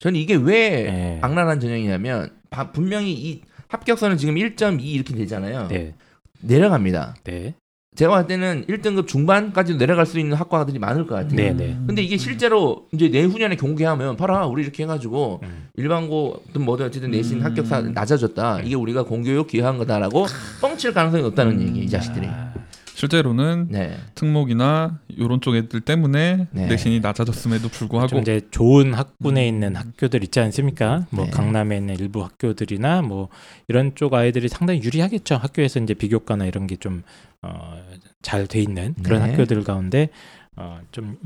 [0.00, 1.18] 저는 이게 왜 예.
[1.22, 5.68] 악랄한 전형이냐면 바- 분명히 이 합격선은 지금 1.2 이렇게 되잖아요.
[5.68, 5.94] 네,
[6.42, 7.16] 내려갑니다.
[7.24, 7.54] 네,
[7.96, 11.34] 제가 봤을 때는 1등급 중반까지도 내려갈 수 있는 학과들이 많을 것 같아요.
[11.34, 11.76] 네, 네.
[11.86, 15.68] 근데 이게 실제로 이제 내후년에 공개하면 봐라 우리 이렇게 해가지고 음.
[15.76, 17.44] 일반고든 뭐든 어쨌든 내신 음.
[17.44, 18.60] 합격사 낮아졌다.
[18.60, 20.26] 이게 우리가 공교육 기여한 거다라고
[20.60, 22.26] 뻥칠 가능성이 없다는 얘기 이 자식들이.
[22.26, 22.52] 아,
[22.96, 23.94] 실제로는 네.
[24.14, 26.66] 특목이나 이런 쪽 애들 때문에 네.
[26.66, 31.06] 내신이 낮아졌음에도 좀 불구하고 이제 좋은 학군에 있는 학교들 있지 않습니까?
[31.10, 31.30] 뭐 네.
[31.30, 33.28] 강남에 있는 일부 학교들이나 뭐
[33.68, 35.34] 이런 쪽 아이들이 상당히 유리하겠죠.
[35.36, 37.02] 학교에서 이제 비교과나 이런 게 좀
[37.42, 37.78] 어,
[38.22, 39.30] 잘 돼 있는 그런 네.
[39.30, 40.08] 학교들 가운데
[40.56, 41.18] 어, 좀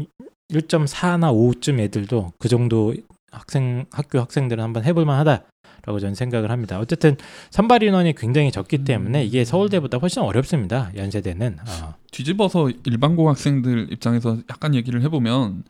[0.52, 2.94] 1.4나 5쯤 애들도 그 정도
[3.30, 5.44] 학생 학교 학생들은 한번 해볼 만하다
[5.84, 6.78] 라고 저는 생각을 합니다.
[6.78, 7.16] 어쨌든
[7.50, 10.90] 선발 인원이 굉장히 적기 때문에 이게 서울대보다 훨씬 어렵습니다.
[10.94, 15.64] 연세대는 어, 뒤집어서 일반고 학생들 입장에서 약간 얘기를 해보면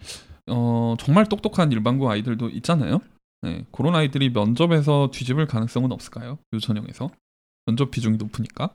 [0.49, 3.01] 어, 정말 똑똑한 일반고 아이들도 있잖아요.
[3.43, 6.39] 네, 그런 아이들이 면접에서 뒤집을 가능성은 없을까요?
[6.53, 7.11] 요 전형에서
[7.67, 8.71] 면접 비중이 높으니까.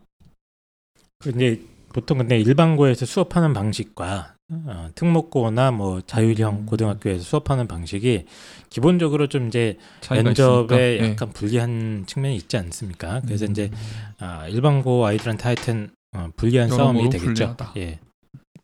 [1.19, 1.59] 근데
[1.93, 6.65] 보통 근데 일반고에서 수업하는 방식과 어, 특목고나 뭐 자율형 음.
[6.65, 8.25] 고등학교에서 수업하는 방식이
[8.69, 9.77] 기본적으로 좀 이제
[10.09, 10.75] 면접에 있으니까.
[10.75, 11.11] 네.
[11.11, 13.21] 약간 불리한 측면이 있지 않습니까?
[13.25, 13.51] 그래서 음.
[13.51, 13.71] 이제
[14.19, 17.25] 아, 일반고 아이들한테 하여튼 어, 불리한 싸움이 되겠죠.
[17.25, 17.73] 불리하다.
[17.77, 17.99] 예.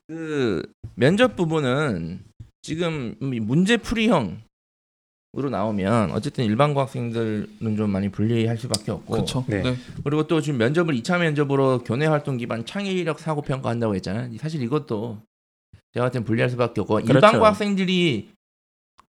[0.07, 0.61] 그
[0.95, 2.25] 면접 부분은
[2.61, 4.41] 지금 이 문제 풀이형
[5.37, 9.45] 으로 나오면 어쨌든 일반고 학생들은 좀 많이 불리할 수밖에 없고 그렇죠.
[9.47, 9.61] 네.
[9.61, 9.77] 네.
[10.03, 14.29] 그리고 또 지금 면접을 2차 면접으로 교내 활동 기반 창의력 사고 평가한다고 했잖아요.
[14.39, 15.21] 사실 이것도
[15.93, 17.13] 제가 땐 불리할 수밖에 없고 그렇죠.
[17.13, 18.29] 일반고 학생들이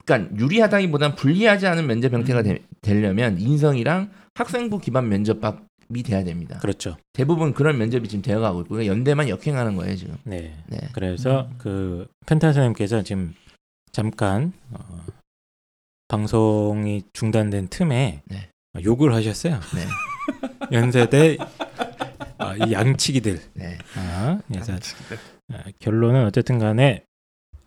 [0.05, 6.59] 그러니까 유리하다기보다는 불리하지 않은 면접 형태가 되, 되려면 인성이랑 학생부 기반 면접밥이 돼야 됩니다.
[6.59, 6.97] 그렇죠.
[7.13, 10.17] 대부분 그런 면접이 지금 되어가고 있고 그러니까 연대만 역행하는 거예요 지금.
[10.23, 10.55] 네.
[10.67, 10.77] 네.
[10.93, 13.33] 그래서 그 펜타 선생님께서 지금
[13.91, 15.05] 잠깐 어,
[16.07, 18.49] 방송이 중단된 틈에 네.
[18.75, 19.59] 어, 욕을 하셨어요.
[19.73, 19.85] 네.
[20.71, 21.38] 연세대
[22.37, 23.39] 어, 이 양치기들.
[23.53, 23.77] 네.
[23.95, 24.73] 아, 그래서
[25.53, 27.03] 아, 결론은 어쨌든 간에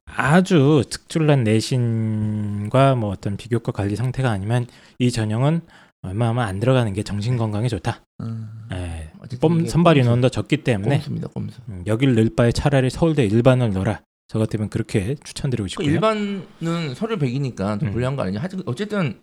[0.06, 4.66] 아주 특출난 내신과 뭐 어떤 비교과 관리 상태가 아니면
[4.98, 5.60] 이 전형은
[6.02, 8.02] 얼마나 안 들어가는 게 정신 건강에 좋다.
[8.20, 8.48] 음.
[8.72, 9.10] 예.
[9.40, 11.60] 뽐 선발 인원도 적기 때문에 꼼수입니다 꼼수.
[11.68, 14.00] 음, 여길 넣을 바에 차라리 서울대 일반을 넣어라.
[14.28, 15.88] 저 같으면 그렇게 추천드리고 그 싶고요.
[15.88, 17.92] 일반은 서류 100이니까 더 음.
[17.92, 18.40] 불리한 거 아니냐.
[18.40, 19.20] 하여튼 어쨌든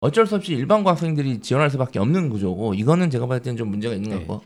[0.00, 3.94] 어쩔 수 없이 일반고 학생들이 지원할 수밖에 없는 구조고 이거는 제가 봤을 때는 좀 문제가
[3.94, 4.26] 있는 네.
[4.26, 4.42] 거고.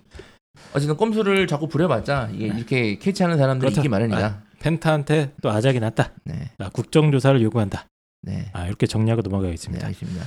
[0.74, 2.56] 어쨌든 꼼수를 자꾸 부려봤자 이게 네.
[2.56, 3.80] 이렇게 캐치하는 사람들이 그렇다.
[3.80, 4.42] 있기 마련이다.
[4.60, 6.12] 펜타한테 또 아작이 났다.
[6.24, 7.86] 네, 아, 국정조사를 요구한다.
[8.22, 9.86] 네, 아, 이렇게 정리하고 네, 넘어가겠습니다.
[9.86, 10.26] 알겠습니다.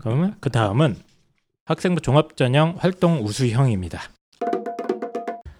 [0.00, 0.96] 그러면 그 다음은
[1.64, 4.00] 학생부 종합전형 활동 우수형입니다.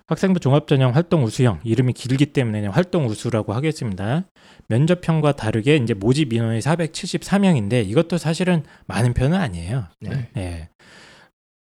[0.08, 4.24] 학생부 종합전형 활동 우수형 이름이 길기 때문에 그냥 활동 우수라고 하겠습니다.
[4.68, 9.86] 면접형과 다르게 이제 모집 인원이 474명인데 이것도 사실은 많은 편은 아니에요.
[10.00, 10.28] 네.
[10.36, 10.68] 예.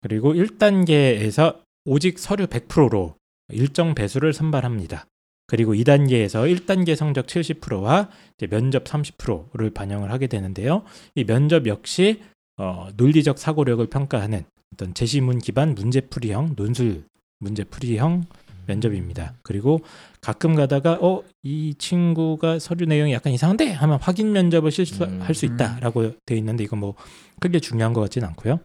[0.02, 3.16] 그리고 1단계에서 오직 서류 100%로
[3.52, 5.06] 일정 배수를 선발합니다.
[5.46, 10.84] 그리고 2단계에서 1단계 성적 70%와 이제 면접 30%를 반영을 하게 되는데요.
[11.14, 12.22] 이 면접 역시
[12.56, 17.04] 어, 논리적 사고력을 평가하는 어떤 제시문 기반 문제풀이형 논술
[17.40, 18.26] 문제풀이형
[18.66, 19.34] 면접입니다.
[19.42, 19.80] 그리고
[20.20, 26.12] 가끔 가다가 어 이 친구가 서류 내용이 약간 이상한데 하면 확인 면접을 실수할 수 있다라고
[26.26, 26.94] 되어 있는데 이건 뭐
[27.40, 28.60] 크게 중요한 것 같지는 않고요.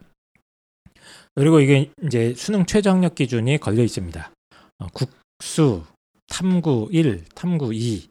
[1.36, 4.32] 그리고 이게 이제 수능 최저 학력 기준이 걸려 있습니다.
[4.80, 5.84] 어, 국수,
[6.28, 8.08] 탐구 1, 탐구 2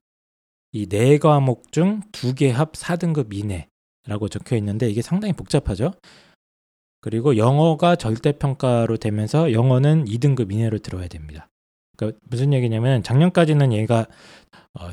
[0.73, 5.93] 이 네 과목 중 두 개 합 4등급 이내라고 적혀 있는데 이게 상당히 복잡하죠.
[7.01, 11.49] 그리고 영어가 절대 평가로 되면서 영어는 2등급 이내로 들어야 됩니다.
[11.97, 14.07] 그러니까 무슨 얘기냐면 작년까지는 얘가
[14.75, 14.89] 어,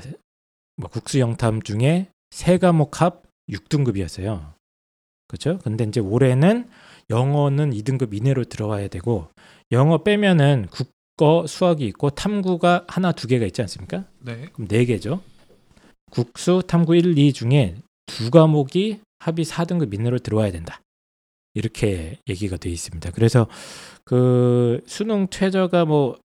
[0.75, 4.53] 뭐 국수 영탐 중에 세 과목 합 6등급이었어요.
[5.27, 5.57] 그렇죠?
[5.59, 6.69] 근데 이제 올해는
[7.11, 9.27] 영어는 2등급 이내로 들어가야 되고
[9.71, 14.05] 영어 빼면은 국어, 수학이 있고 탐구가 하나 두 개가 있지 않습니까?
[14.19, 14.47] 네.
[14.53, 15.21] 그럼 네 개죠.
[16.09, 17.75] 국수, 탐구 1, 2 중에
[18.07, 20.81] 두 과목이 합이 4등급 이내로 들어와야 된다.
[21.53, 23.11] 이렇게 얘기가 돼 있습니다.
[23.11, 23.47] 그래서
[24.03, 26.17] 그 수능 최저가 뭐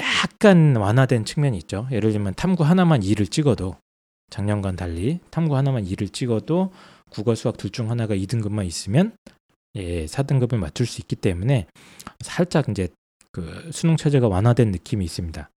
[0.00, 1.86] 약간 완화된 측면이 있죠.
[1.92, 3.76] 예를 들면 탐구 하나만 2를 찍어도
[4.30, 6.72] 작년과는 달리 탐구 하나만 2를 찍어도
[7.10, 9.12] 국어 수학 둘 중 하나가 2등급만 있으면
[9.76, 11.66] 예, 4등급을 맞출 수 있기 때문에
[12.20, 12.88] 살짝 이제
[13.32, 15.48] 그 수능 최저가 완화된 느낌이 있습니다.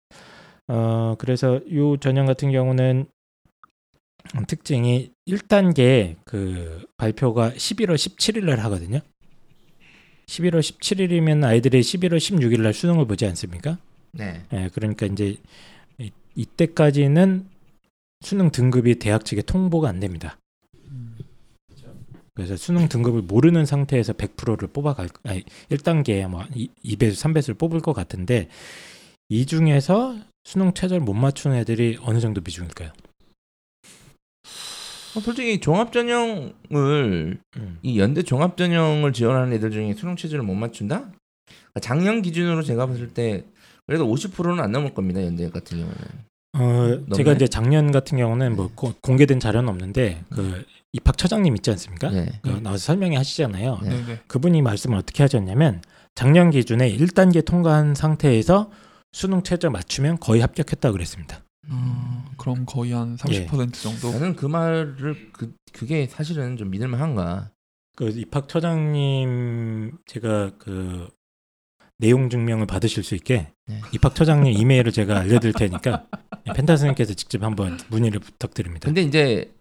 [0.68, 3.06] 어, 그래서 요 전형 같은 경우는
[4.46, 9.00] 특징이 1단계 그 발표가 11월 17일 날 하거든요.
[10.26, 13.78] 11월 17일이면 아이들이 11월 16일 날 수능을 보지 않습니까?
[14.12, 14.42] 네.
[14.52, 15.36] 예, 그러니까 이제
[15.98, 17.46] 이- 이때까지는
[18.20, 20.38] 수능 등급이 대학 측에 통보가 안 됩니다.
[22.34, 26.42] 그래서 수능 등급을 모르는 상태에서 100%를 뽑아갈 아니 1단계에 뭐
[26.84, 28.48] 2배수 3배수를 뽑을 것 같은데
[29.28, 32.90] 이 중에서 수능 최저를 못 맞추는 애들이 어느 정도 비중일까요?
[35.14, 37.78] 어, 솔직히 종합 전형을 음.
[37.82, 41.00] 이 연대 종합 전형을 지원하는 애들 중에 수능 체제를 못 맞춘다?
[41.00, 43.44] 그러니까 작년 기준으로 제가 봤을 때
[43.86, 45.96] 그래도 50%는 안 넘을 겁니다 연대 같은 경우는.
[46.54, 47.36] 어, 제가 넘네.
[47.36, 52.10] 이제 작년 같은 경우는 뭐 고- 공개된 자료는 없는데 그 입학 처장님 있지 않습니까?
[52.10, 52.28] 네.
[52.42, 53.78] 그 나와서 설명해 하시잖아요.
[53.82, 53.88] 네.
[53.88, 54.06] 네.
[54.06, 54.20] 네.
[54.26, 55.82] 그분이 말씀을 어떻게 하셨냐면
[56.14, 58.70] 작년 기준에 1단계 통과한 상태에서
[59.12, 61.42] 수능 최저 맞추면 거의 합격했다 그랬습니다.
[61.68, 63.46] 음, 그럼 거의 한 예.
[63.46, 64.12] 30% 정도.
[64.12, 67.50] 저는 그 말을 그 그게 사실은 좀 믿을 만한가?
[67.96, 71.08] 그 입학 처장님 제가 그
[71.98, 73.80] 내용 증명을 받으실 수 있게 네.
[73.94, 76.06] 입학 처장님 이메일을 제가 알려드릴 테니까
[76.54, 78.86] 펜타 선생님께서 직접 한번 문의를 부탁드립니다.
[78.86, 79.54] 근데 이제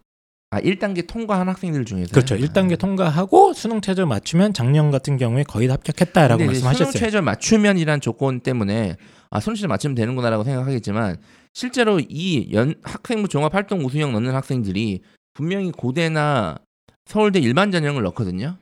[0.53, 2.35] 아 1단계 통과한 학생들 중에서 그렇죠.
[2.35, 6.99] 1단계 통과하고 수능 최저 맞추면 작년 같은 경우에 거의 다 합격했다라고 이제 수능 말씀하셨어요.
[6.99, 8.97] 최저 맞추면이란 조건 때문에
[9.29, 11.15] 아 수능 최저 맞추면 되는구나라고 생각하겠지만
[11.53, 15.01] 실제로 이 연 학생부 종합 활동 우수형 넣는 학생들이
[15.33, 16.57] 분명히 고대나
[17.05, 18.57] 서울대 일반 전형을 넣거든요.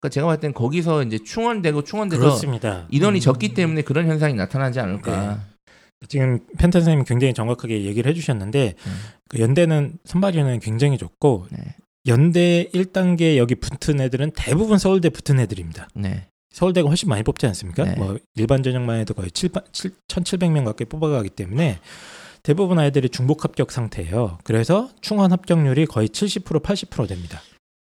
[0.00, 2.86] 그러니까 제가 봤을 땐 거기서 이제 충원되고 충원돼서 그렇습니다.
[2.90, 3.20] 인원이 음.
[3.20, 5.38] 적기 때문에 그런 현상이 나타나지 않을까.
[6.06, 8.92] 지금 펜타 선생님이 굉장히 정확하게 얘기를 해주셨는데 음.
[9.28, 11.58] 그 연대는 선발위원회는 굉장히 좋고 네.
[12.06, 15.88] 연대 1단계 여기 붙은 애들은 대부분 서울대 붙은 애들입니다.
[15.94, 16.28] 네.
[16.50, 17.84] 서울대가 훨씬 많이 뽑지 않습니까?
[17.84, 17.94] 네.
[17.96, 21.78] 뭐 일반 전형만 해도 거의 7, 1,700명 가까이 뽑아가기 때문에
[22.42, 24.38] 대부분 아이들이 중복 합격 상태예요.
[24.44, 27.42] 그래서 충원 합격률이 거의 70% 80% 됩니다.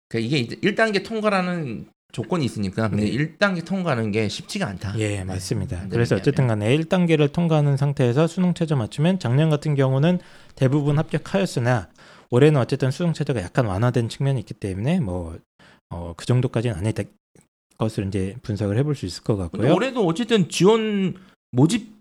[0.08, 3.12] 그러니까 이게 이제 1단계 통과라는 조건이 있으니까 근데 네.
[3.12, 4.98] 1단계 통과하는 게 쉽지가 않다.
[5.00, 5.84] 예, 맞습니다.
[5.84, 5.90] 네.
[5.90, 10.20] 그래서 어쨌든 간에 1단계를 통과하는 상태에서 수능 최저 맞추면 작년 같은 경우는
[10.56, 11.90] 대부분 합격하였으나
[12.32, 15.38] 올해는 어쨌든 수능 최저가 약간 완화된 측면이 있기 때문에 뭐
[15.90, 17.04] 어, 그 정도까지는 아니다
[17.78, 19.74] 것을 이제 분석을 해볼 수 있을 것 같고요.
[19.74, 21.16] 올해도 어쨌든 지원
[21.52, 22.00] 모집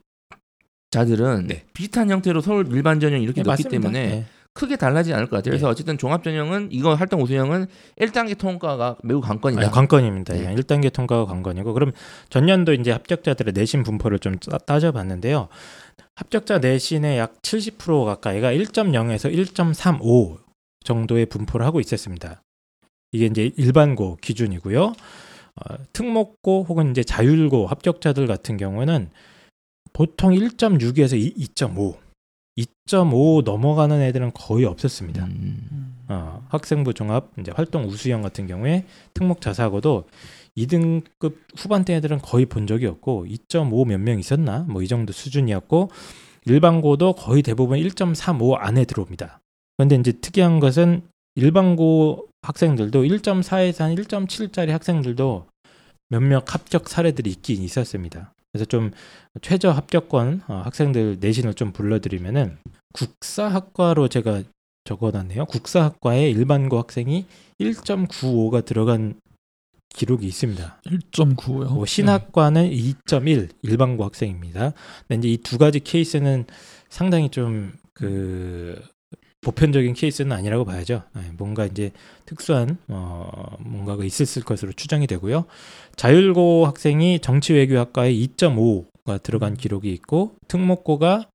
[0.90, 1.64] 자들은 네.
[1.74, 3.70] 비슷한 형태로 서울 일반 전형 이렇게 예, 넣기 맞습니다.
[3.70, 4.24] 때문에 예.
[4.58, 5.52] 크게 달라지지 않을 것 같아요.
[5.52, 5.70] 그래서 예.
[5.70, 7.66] 어쨌든 종합 전형은 이거 활동 우수형은
[8.00, 9.62] 1단계 통과가 매우 관건이다.
[9.62, 10.34] 아니, 관건입니다.
[10.34, 10.50] 네.
[10.50, 11.92] 예, 1단계 통과가 관건이고 그럼
[12.28, 15.46] 전년도 이제 합격자들의 내신 분포를 좀 따- 따져봤는데요.
[16.16, 20.38] 합격자 내신의 약 70% 가까이가 1.0에서 1.35
[20.82, 22.42] 정도의 분포를 하고 있었습니다.
[23.12, 24.82] 이게 이제 일반고 기준이고요.
[24.84, 29.10] 어, 특목고 혹은 이제 자율고 합격자들 같은 경우는
[29.92, 31.96] 보통 1.6에서 2.5,
[32.58, 35.24] 2.5 넘어가는 애들은 거의 없었습니다.
[35.24, 35.94] 음.
[36.08, 38.84] 어, 학생부 종합 이제 활동 우수형 같은 경우에
[39.14, 40.08] 특목 자사고도
[40.56, 45.90] 2등급 후반대 애들은 거의 본 적이 없고 2.5 몇 명 있었나 뭐 이 정도 수준이었고
[46.46, 49.40] 일반고도 거의 대부분 1.35 안에 들어옵니다.
[49.76, 51.02] 그런데 이제 특이한 것은
[51.36, 55.46] 일반고 학생들도 1.4에서 한 1.7짜리 학생들도
[56.08, 58.32] 몇몇 합격 사례들이 있긴 있었습니다.
[58.58, 58.90] 그래서 좀
[59.42, 62.58] 최저 합격권 어, 학생들 내신을 좀 불러드리면은
[62.92, 64.42] 국사학과로 제가
[64.84, 65.46] 적어놨네요.
[65.46, 67.26] 국사학과에 일반고 학생이
[67.60, 69.20] 1.95가 들어간
[69.94, 70.80] 기록이 있습니다.
[70.86, 71.72] 1.95요.
[71.72, 74.72] 뭐 신학과는 2.1 일반고 학생입니다.
[75.06, 76.46] 근데 이제 이 두 가지 케이스는
[76.88, 78.80] 상당히 좀 그
[79.40, 81.04] 보편적인 케이스는 아니라고 봐야죠.
[81.14, 81.92] 네, 뭔가 이제
[82.26, 85.46] 특수한 어 뭔가가 있었을 것으로 추정이 되고요.
[85.96, 91.28] 자율고 학생이 정치외교학과에 2.5가 들어간 기록이 있고 특목고가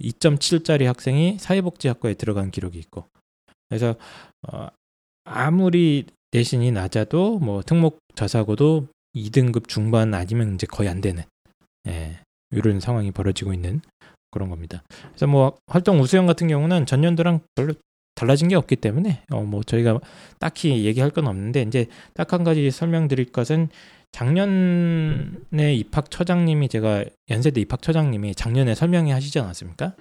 [0.00, 3.06] 2.7짜리 학생이 사회복지학과에 들어간 기록이 있고
[3.68, 3.96] 그래서
[4.48, 4.68] 어
[5.24, 11.22] 아무리 내신이 낮아도 뭐 특목 저사고도 2등급 중반 아니면 이제 거의 안 되는
[11.86, 12.18] 예,
[12.50, 13.82] 이런 상황이 벌어지고 있는
[14.32, 14.82] 그런 겁니다.
[15.10, 17.74] 그래서 뭐 활동 우수형 같은 경우는 전년도랑 별로
[18.16, 20.00] 달라진 게 없기 때문에 어 뭐 저희가
[20.40, 23.68] 딱히 얘기할 건 없는데 이제 딱 한 가지 설명드릴 것은
[24.12, 29.94] 작년에 입학 처장님이 제가 연세대 입학 처장님이 작년에 설명회 하시지 않았습니까?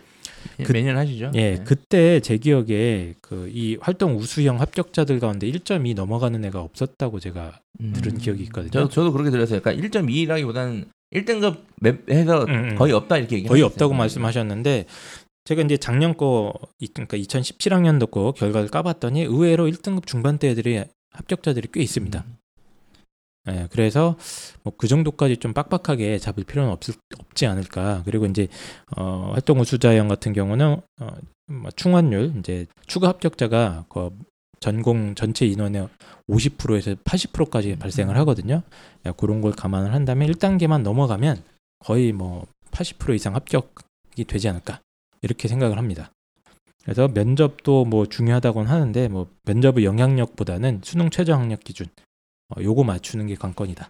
[0.63, 1.31] 그- 매년 하시죠.
[1.35, 1.63] 예, 네.
[1.63, 7.93] 그때 제 기억에 그 이 활동 우수형 합격자들 가운데 1.2 넘어가는 애가 없었다고 제가 음.
[7.93, 8.71] 들은 기억이 있거든요.
[8.71, 9.61] 저, 저도 그렇게 들었어요.
[9.61, 12.75] 그러니까 1.2라기보다는 1등급 맵 해서 음, 음.
[12.75, 14.85] 거의 없다 이렇게 얘기 거의 없다고 말씀하셨는데
[15.45, 21.69] 제가 이제 작년 거 이- 그러니까 2017학년도 거 결과를 까봤더니 의외로 1등급 중반대 애들이 합격자들이
[21.73, 22.23] 꽤 있습니다.
[22.27, 22.37] 음.
[23.49, 24.17] 예, 그래서
[24.63, 28.03] 뭐 그 정도까지 좀 빡빡하게 잡을 필요는 없을, 없지 않을까.
[28.05, 28.47] 그리고 이제
[28.95, 31.07] 어, 활동 우수자형 같은 경우는 어,
[31.47, 34.11] 뭐 충원율 이제 추가 합격자가 그
[34.61, 35.89] 전공 전체 인원의
[36.29, 38.61] 50%에서 80%까지 발생을 하거든요.
[39.05, 41.43] 야, 그런 걸 감안을 한다면 1단계만 넘어가면
[41.79, 44.79] 거의 뭐 80% 이상 합격이 되지 않을까
[45.23, 46.11] 이렇게 생각을 합니다.
[46.83, 51.87] 그래서 면접도 뭐 중요하다고는 하는데 뭐 면접의 영향력보다는 수능 최저 학력 기준
[52.49, 53.89] 어, 요거 맞추는 게 관건이다.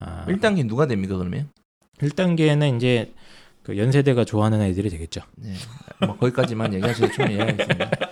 [0.00, 1.48] 아, 1단계 누가 됩니까 그러면?
[1.98, 3.12] 1단계는 이제
[3.62, 5.20] 그 연세대가 좋아하는 애들이 되겠죠.
[5.36, 5.54] 네.
[6.04, 7.90] 뭐 거기까지만 얘기하셔도 충분히 이해하겠습니다.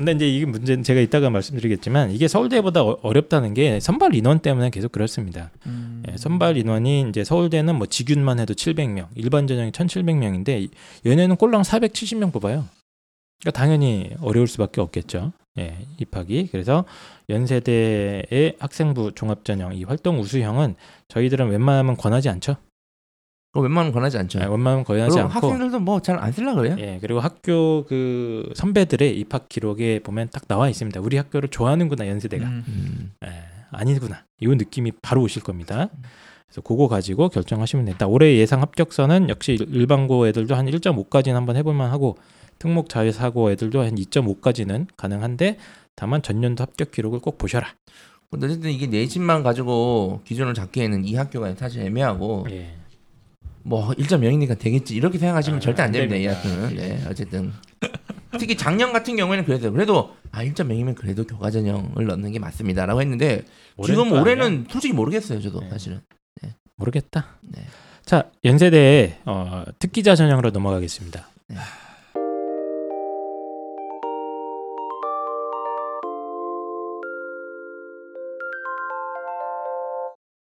[0.00, 4.70] 근데 이제 이게 문제는 제가 이따가 말씀드리겠지만 이게 서울대보다 어- 어렵다는 게 선발 인원 때문에
[4.70, 5.50] 계속 그렇습니다.
[5.66, 6.02] 음.
[6.10, 10.68] 예, 선발 인원이 이제 서울대는 뭐 지균만 해도 700명, 일반 전형이 1,700명인데
[11.04, 12.64] 얘네는 꼴랑 470명 뽑아요.
[13.42, 15.32] 그러니까 당연히 어려울 수밖에 없겠죠.
[15.58, 16.48] 예, 입학이.
[16.50, 16.86] 그래서
[17.28, 20.76] 연세대의 학생부 종합전형 이 활동 우수형은
[21.08, 22.56] 저희들은 웬만하면 권하지 않죠.
[23.54, 24.38] 웬만하면 권하지 않죠.
[24.38, 25.32] 예, 웬만하면 권하지 않고.
[25.32, 26.76] 학생들도 뭐 잘 안 쓸라 그래요?
[26.78, 31.00] 예, 그리고 학교 그 선배들의 입학 기록에 보면 딱 나와 있습니다.
[31.00, 32.46] 우리 학교를 좋아하는구나 연세대가.
[32.46, 32.64] 음.
[32.68, 33.12] 음.
[33.24, 33.28] 예,
[33.72, 34.24] 아니구나.
[34.40, 35.88] 이 느낌이 바로 오실 겁니다.
[36.46, 38.06] 그래서 그거 가지고 결정하시면 된다.
[38.06, 42.18] 올해 예상 합격선은 역시 일- 일반고 애들도 한 1.5까지는 한번 해볼만 하고
[42.58, 45.56] 특목 자유사고 애들도 한 2.5까지는 가능한데
[45.96, 47.66] 다만 전년도 합격 기록을 꼭 보셔라.
[48.30, 52.76] 근데 어쨌든 이게 내신만 가지고 기준을 잡기에는 이 학교가 사실 애매하고 예.
[53.62, 56.16] 뭐 1.0이니까 되겠지 이렇게 생각하시면 아, 절대 안 안 됩니다.
[56.16, 56.50] 이 됩니다.
[56.50, 56.76] 학교는.
[56.76, 57.52] 네, 어쨌든
[58.38, 63.44] 특히 작년 같은 경우에는 그래도 그래도 아 1.0이면 그래도 교과 전형을 넣는 게 맞습니다라고 했는데
[63.84, 64.64] 지금 또 올해는 아니야?
[64.70, 65.40] 솔직히 모르겠어요.
[65.40, 65.68] 저도 네.
[65.70, 66.00] 사실은.
[66.76, 67.36] 모르겠다.
[67.42, 67.62] 네.
[68.06, 71.28] 자 연세대 어, 특기자 전형으로 넘어가겠습니다.